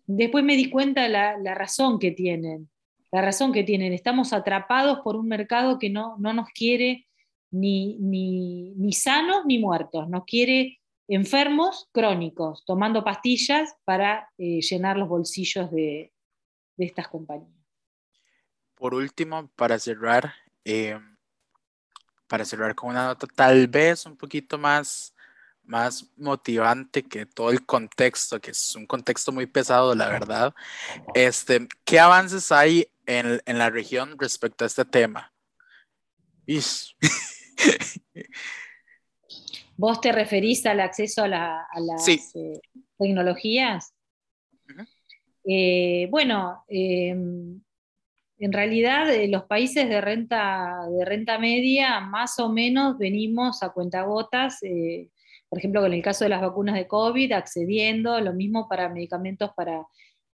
[0.05, 2.69] Después me di cuenta la, la razón que tienen.
[3.11, 3.93] La razón que tienen.
[3.93, 7.07] Estamos atrapados por un mercado que no, no nos quiere
[7.51, 10.09] ni, ni, ni sanos ni muertos.
[10.09, 10.78] Nos quiere
[11.09, 16.13] enfermos crónicos, tomando pastillas para eh, llenar los bolsillos de,
[16.77, 17.51] estas compañías.
[18.75, 20.33] Por último, para cerrar,
[20.63, 20.97] eh,
[22.27, 25.13] para cerrar con una nota tal vez un poquito más,
[25.63, 30.53] más motivante que todo el contexto, que es un contexto muy pesado, la verdad.
[31.15, 35.33] Este, ¿Qué avances hay en, en la región respecto a este tema?
[39.79, 42.59] ¿Vos te referís al acceso a, las eh,
[42.97, 43.93] tecnologías?
[45.45, 47.61] Eh, bueno, em,
[48.39, 54.61] en realidad los países de renta, de renta media más o menos venimos a cuentagotas,
[54.63, 55.11] eh,
[55.47, 59.51] por ejemplo, en el caso de las vacunas de COVID, accediendo, lo mismo para medicamentos
[59.55, 59.87] para,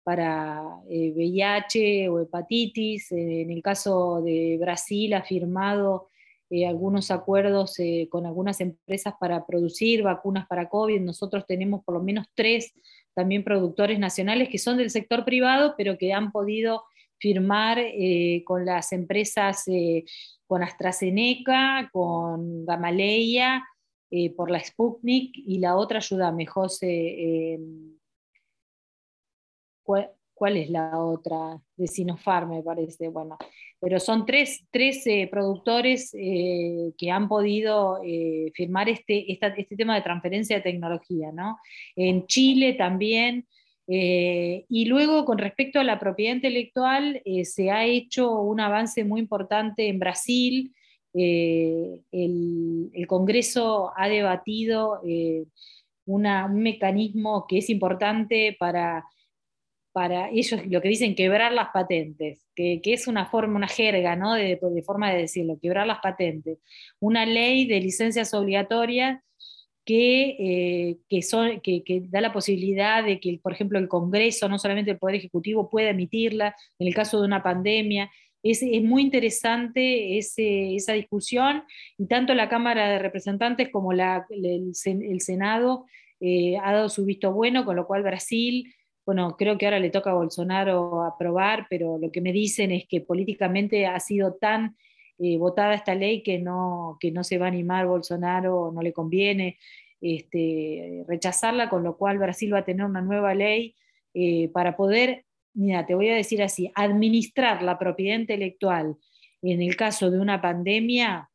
[0.04, 6.08] para VIH o hepatitis, en el caso de Brasil ha firmado
[6.50, 11.00] eh, algunos acuerdos eh, con algunas empresas para producir vacunas para COVID.
[11.00, 12.74] Nosotros tenemos por lo menos tres
[13.14, 16.82] también productores nacionales que son del sector privado, pero que han podido
[17.18, 19.64] firmar eh, con las empresas,
[20.46, 23.64] con AstraZeneca, con Gamaleya,
[24.36, 27.58] por la Sputnik y la otra, ayúdame, José,
[29.82, 31.60] ¿cuál es la otra?
[31.76, 33.08] De Sinopharm, me parece.
[33.08, 33.38] Bueno,
[33.84, 40.00] pero son tres, eh, productores eh, que han podido eh, firmar este, este tema de
[40.00, 41.58] transferencia de tecnología, ¿no?
[41.94, 43.46] En Chile también.
[43.86, 49.88] y luego, con respecto a la propiedad intelectual, se ha hecho un avance muy importante
[49.88, 50.72] en Brasil.
[51.12, 55.02] El, Congreso ha debatido
[56.06, 56.22] un
[56.54, 59.04] mecanismo que es importante para
[59.94, 64.34] para ellos lo que dicen quebrar las patentes, que, es una forma, una jerga, ¿no?
[64.34, 66.58] De, forma de decirlo, quebrar las patentes.
[66.98, 69.22] Una ley de licencias obligatorias
[69.84, 74.90] que, eh, son, que, da la posibilidad de que, por ejemplo, el Congreso, no solamente
[74.90, 78.10] el Poder Ejecutivo, pueda emitirla en el caso de una pandemia.
[78.42, 81.62] Es, muy interesante esa discusión
[81.96, 85.86] y tanto la Cámara de Representantes como el, Senado
[86.18, 88.74] eh, ha dado su visto bueno, con lo cual Brasil
[89.06, 92.86] bueno, creo que ahora le toca a Bolsonaro aprobar, pero lo que me dicen es
[92.88, 94.76] que políticamente ha sido tan
[95.18, 98.92] eh, votada esta ley que no, que no se va a animar Bolsonaro, no le
[98.92, 99.58] conviene
[100.00, 103.74] este, rechazarla, con lo cual Brasil va a tener una nueva ley
[104.14, 105.24] eh, para poder,
[105.54, 108.96] mira, te voy a decir así, administrar la propiedad intelectual
[109.42, 111.30] en el caso de una pandemia,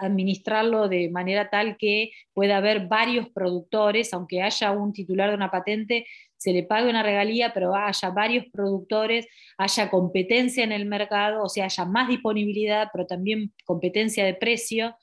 [0.00, 5.50] administrarlo de manera tal que pueda haber varios productores, aunque haya un titular de una
[5.50, 6.06] patente,
[6.36, 9.26] se le pague una regalía, pero haya varios productores,
[9.58, 14.96] haya competencia en el mercado, o sea, haya más disponibilidad, pero también competencia de precio.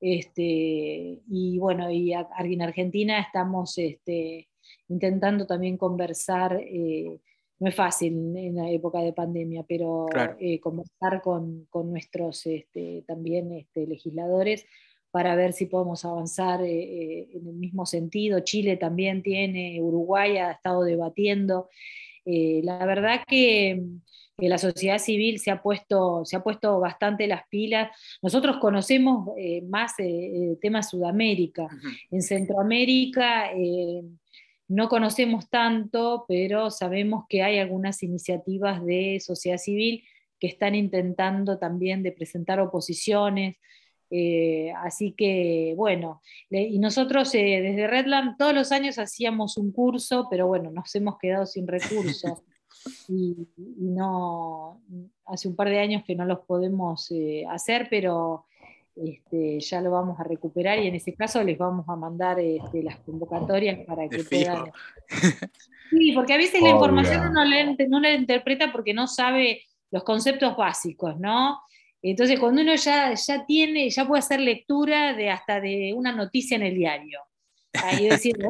[0.00, 4.48] Este, y bueno, y en Argentina estamos este,
[4.88, 6.60] intentando también conversar.
[6.60, 7.18] Eh,
[7.62, 10.08] no es fácil en la época de pandemia, pero
[10.40, 14.66] eh, conversar con, nuestros este, también este, legisladores
[15.12, 18.40] para ver si podemos avanzar eh, eh, en el mismo sentido.
[18.40, 21.68] Chile también tiene, Uruguay ha estado debatiendo.
[22.24, 23.80] la verdad que,
[24.38, 27.96] la sociedad civil se ha, puesto, se ha puesto bastante las pilas.
[28.22, 29.28] Nosotros conocemos
[29.68, 31.68] más el tema Sudamérica.
[32.10, 33.52] En Centroamérica
[34.72, 40.02] no conocemos tanto, pero sabemos que hay algunas iniciativas de sociedad civil
[40.40, 43.56] que están intentando también de presentar oposiciones.
[44.10, 50.26] Eh, así que, bueno, y nosotros eh, desde Redland todos los años hacíamos un curso,
[50.30, 52.42] pero bueno, nos hemos quedado sin recursos.
[53.08, 53.36] Y,
[53.76, 54.82] no,
[55.26, 58.46] hace un par de años que no los podemos eh, hacer, pero
[58.96, 62.82] este, ya lo vamos a recuperar y en ese caso les vamos a mandar este,
[62.82, 64.70] las convocatorias para que puedan.
[65.90, 70.56] Sí, porque a veces la información uno no la interpreta porque no sabe los conceptos
[70.56, 71.60] básicos, ¿no?
[72.00, 76.56] Entonces, cuando uno ya, ya tiene, ya puede hacer lectura de hasta de una noticia
[76.56, 77.20] en el diario.
[77.74, 78.48] Ahí diciendo,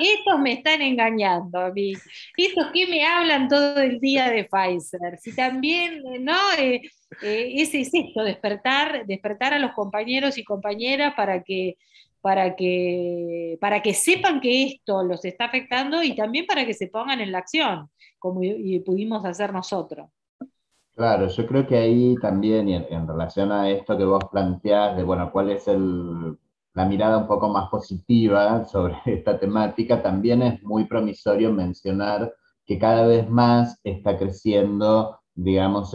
[0.00, 1.94] estos me están engañando a mí.
[2.36, 5.18] Estos que me hablan todo el día de Pfizer.
[5.18, 6.36] Si también, ¿no?
[6.58, 6.82] Eh,
[7.22, 11.76] eh, ese es esto, despertar, despertar a los compañeros y compañeras para que,
[12.20, 16.88] para, que, para que sepan que esto los está afectando y también para que se
[16.88, 17.88] pongan en la acción,
[18.18, 18.40] como
[18.84, 20.10] pudimos hacer nosotros.
[20.94, 25.04] Claro, yo creo que ahí también, en, en relación a esto que vos planteás, de
[25.04, 26.36] bueno, cuál es el
[26.78, 32.32] la mirada un poco más positiva sobre esta temática, también es muy promisorio mencionar
[32.64, 35.92] que cada vez más está creciendo, digamos,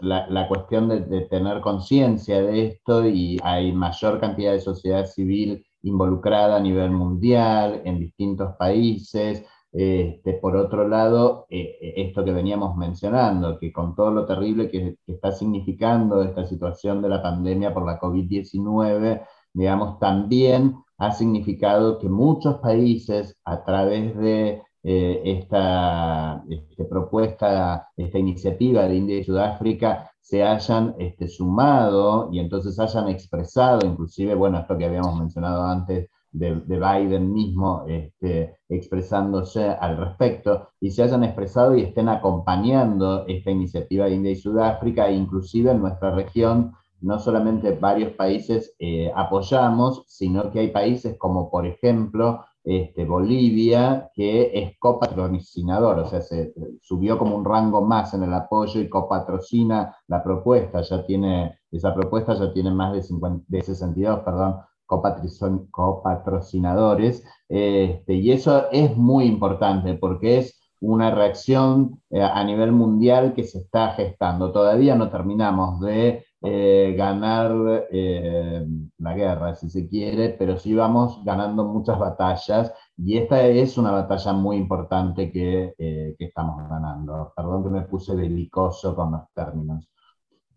[0.00, 6.56] la, cuestión de, tener conciencia de esto y hay mayor cantidad de sociedad civil involucrada
[6.56, 9.42] a nivel mundial, en distintos países.
[9.72, 14.98] Este, por otro lado, eh, esto que veníamos mencionando, que con todo lo terrible que
[15.06, 19.22] está significando esta situación de la pandemia por la COVID-19,
[19.52, 28.18] digamos, también ha significado que muchos países, a través de eh, esta, este, propuesta, esta
[28.18, 34.58] iniciativa de India y Sudáfrica, se hayan este, sumado y entonces hayan expresado, inclusive, bueno,
[34.58, 41.24] esto que habíamos mencionado antes de, Biden mismo este, expresándose al respecto, y se hayan
[41.24, 46.72] expresado y estén acompañando esta iniciativa de India y Sudáfrica, inclusive en nuestra región
[47.02, 54.08] no solamente varios países eh, apoyamos, sino que hay países como por ejemplo este, Bolivia,
[54.14, 58.88] que es copatrocinador, o sea, se subió como un rango más en el apoyo y
[58.88, 64.60] copatrocina la propuesta, ya tiene, esa propuesta ya tiene más de, 50, de 62, perdón,
[64.86, 73.34] copatrocinadores, este, y eso es muy importante porque es una reacción eh, a nivel mundial
[73.34, 74.52] que se está gestando.
[74.52, 78.66] Todavía no terminamos de eh, ganar eh,
[78.98, 83.92] la guerra, si se quiere, pero sí vamos ganando muchas batallas y esta es una
[83.92, 87.32] batalla muy importante que, eh, que estamos ganando.
[87.36, 89.88] Perdón que me puse delicoso con los términos.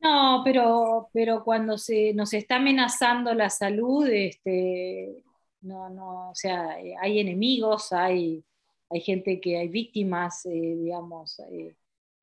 [0.02, 5.24] No, pero, pero cuando se, nos está amenazando la salud, este,
[5.62, 8.44] no, no, o sea, hay enemigos, hay,
[8.90, 11.40] hay gente que hay víctimas, digamos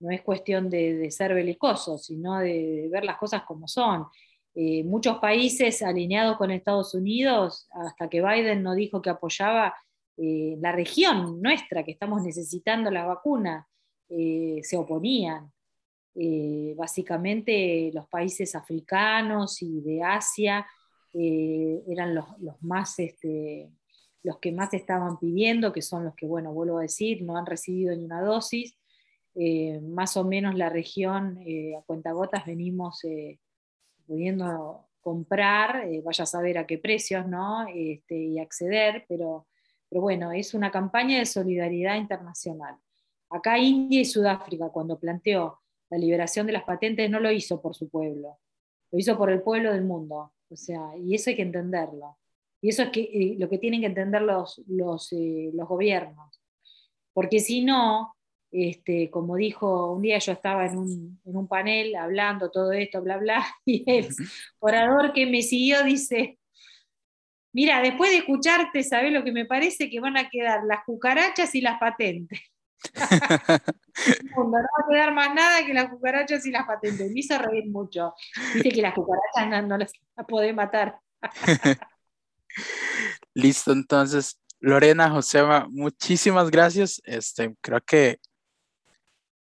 [0.03, 4.07] no es cuestión de, ser belicoso, sino de, ver las cosas como son.
[4.55, 9.75] Eh, muchos países alineados con Estados Unidos, hasta que Biden no dijo que apoyaba
[10.17, 13.67] eh, la región nuestra, que estamos necesitando la vacuna,
[14.09, 15.51] eh, se oponían.
[16.77, 20.67] básicamente los países africanos y de Asia
[21.15, 22.27] eran los,
[22.61, 22.99] más...
[22.99, 23.71] Este,
[24.25, 27.45] los que más estaban pidiendo, que son los que, bueno, vuelvo a decir, no han
[27.45, 28.77] recibido ni una dosis,
[29.35, 33.39] eh, más o menos la región eh, a cuentagotas venimos eh,
[34.07, 37.67] pudiendo comprar, vaya a saber a qué precios, ¿no?
[37.67, 39.47] Este, y acceder, pero,
[39.89, 42.77] Pero bueno, es una campaña de solidaridad internacional.
[43.31, 45.61] Acá India y Sudáfrica, cuando planteó
[45.91, 48.39] la liberación de las patentes, no lo hizo por su pueblo,
[48.91, 50.33] lo hizo por el pueblo del mundo.
[50.49, 52.19] O sea, y eso hay que entenderlo.
[52.61, 56.41] Y eso es que, eh, lo que tienen que entender los, los, eh, los gobiernos.
[57.13, 58.15] Porque si no,
[58.53, 63.01] este, como dijo, un día yo estaba en un, en un, panel hablando todo esto,
[63.01, 64.09] bla, bla, y el
[64.59, 66.39] orador que me siguió dice,
[67.53, 69.89] mira, después de escucharte, ¿sabes lo que me parece?
[69.89, 72.41] Que van a quedar las cucarachas y las patentes.
[74.37, 77.11] no, va a quedar más nada que las cucarachas y las patentes.
[77.11, 78.15] Me hizo reír mucho.
[78.55, 80.99] Dice que las cucarachas no, las, las matar.
[83.35, 87.01] Listo, entonces, Lorena, Josema, muchísimas gracias.
[87.05, 88.19] Este, creo que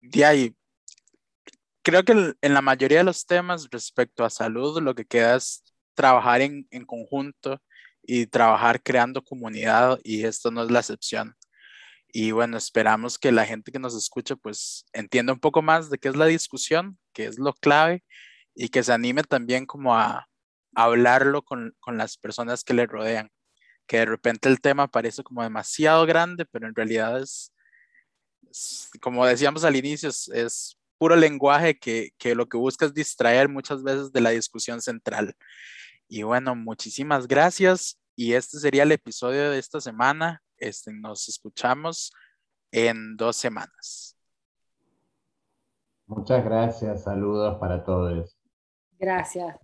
[0.02, 0.56] de ahí,
[1.82, 5.64] creo que en la mayoría de los temas respecto a salud, lo que queda es
[5.94, 7.60] trabajar en, en conjunto
[8.02, 11.36] y trabajar creando comunidad y esto no es la excepción.
[12.12, 15.98] Y bueno, esperamos que la gente que nos escuche pues entienda un poco más de
[15.98, 18.04] qué es la discusión, qué es lo clave
[18.54, 20.28] y que se anime también como a,
[20.74, 23.30] hablarlo con, con, las personas que le rodean.
[23.86, 27.51] Que de repente el tema parece como demasiado grande, pero en realidad es,
[29.00, 33.82] como decíamos al inicio, es, puro lenguaje que, que lo que busca es distraer muchas
[33.82, 35.34] veces de la discusión central.
[36.08, 37.98] Y bueno, muchísimas gracias.
[38.14, 40.42] Y este sería el episodio de esta semana.
[40.58, 42.12] Este, nos escuchamos
[42.70, 44.16] en dos semanas.
[46.06, 47.04] Muchas gracias.
[47.04, 48.36] Saludos para todos.
[48.98, 49.56] Gracias.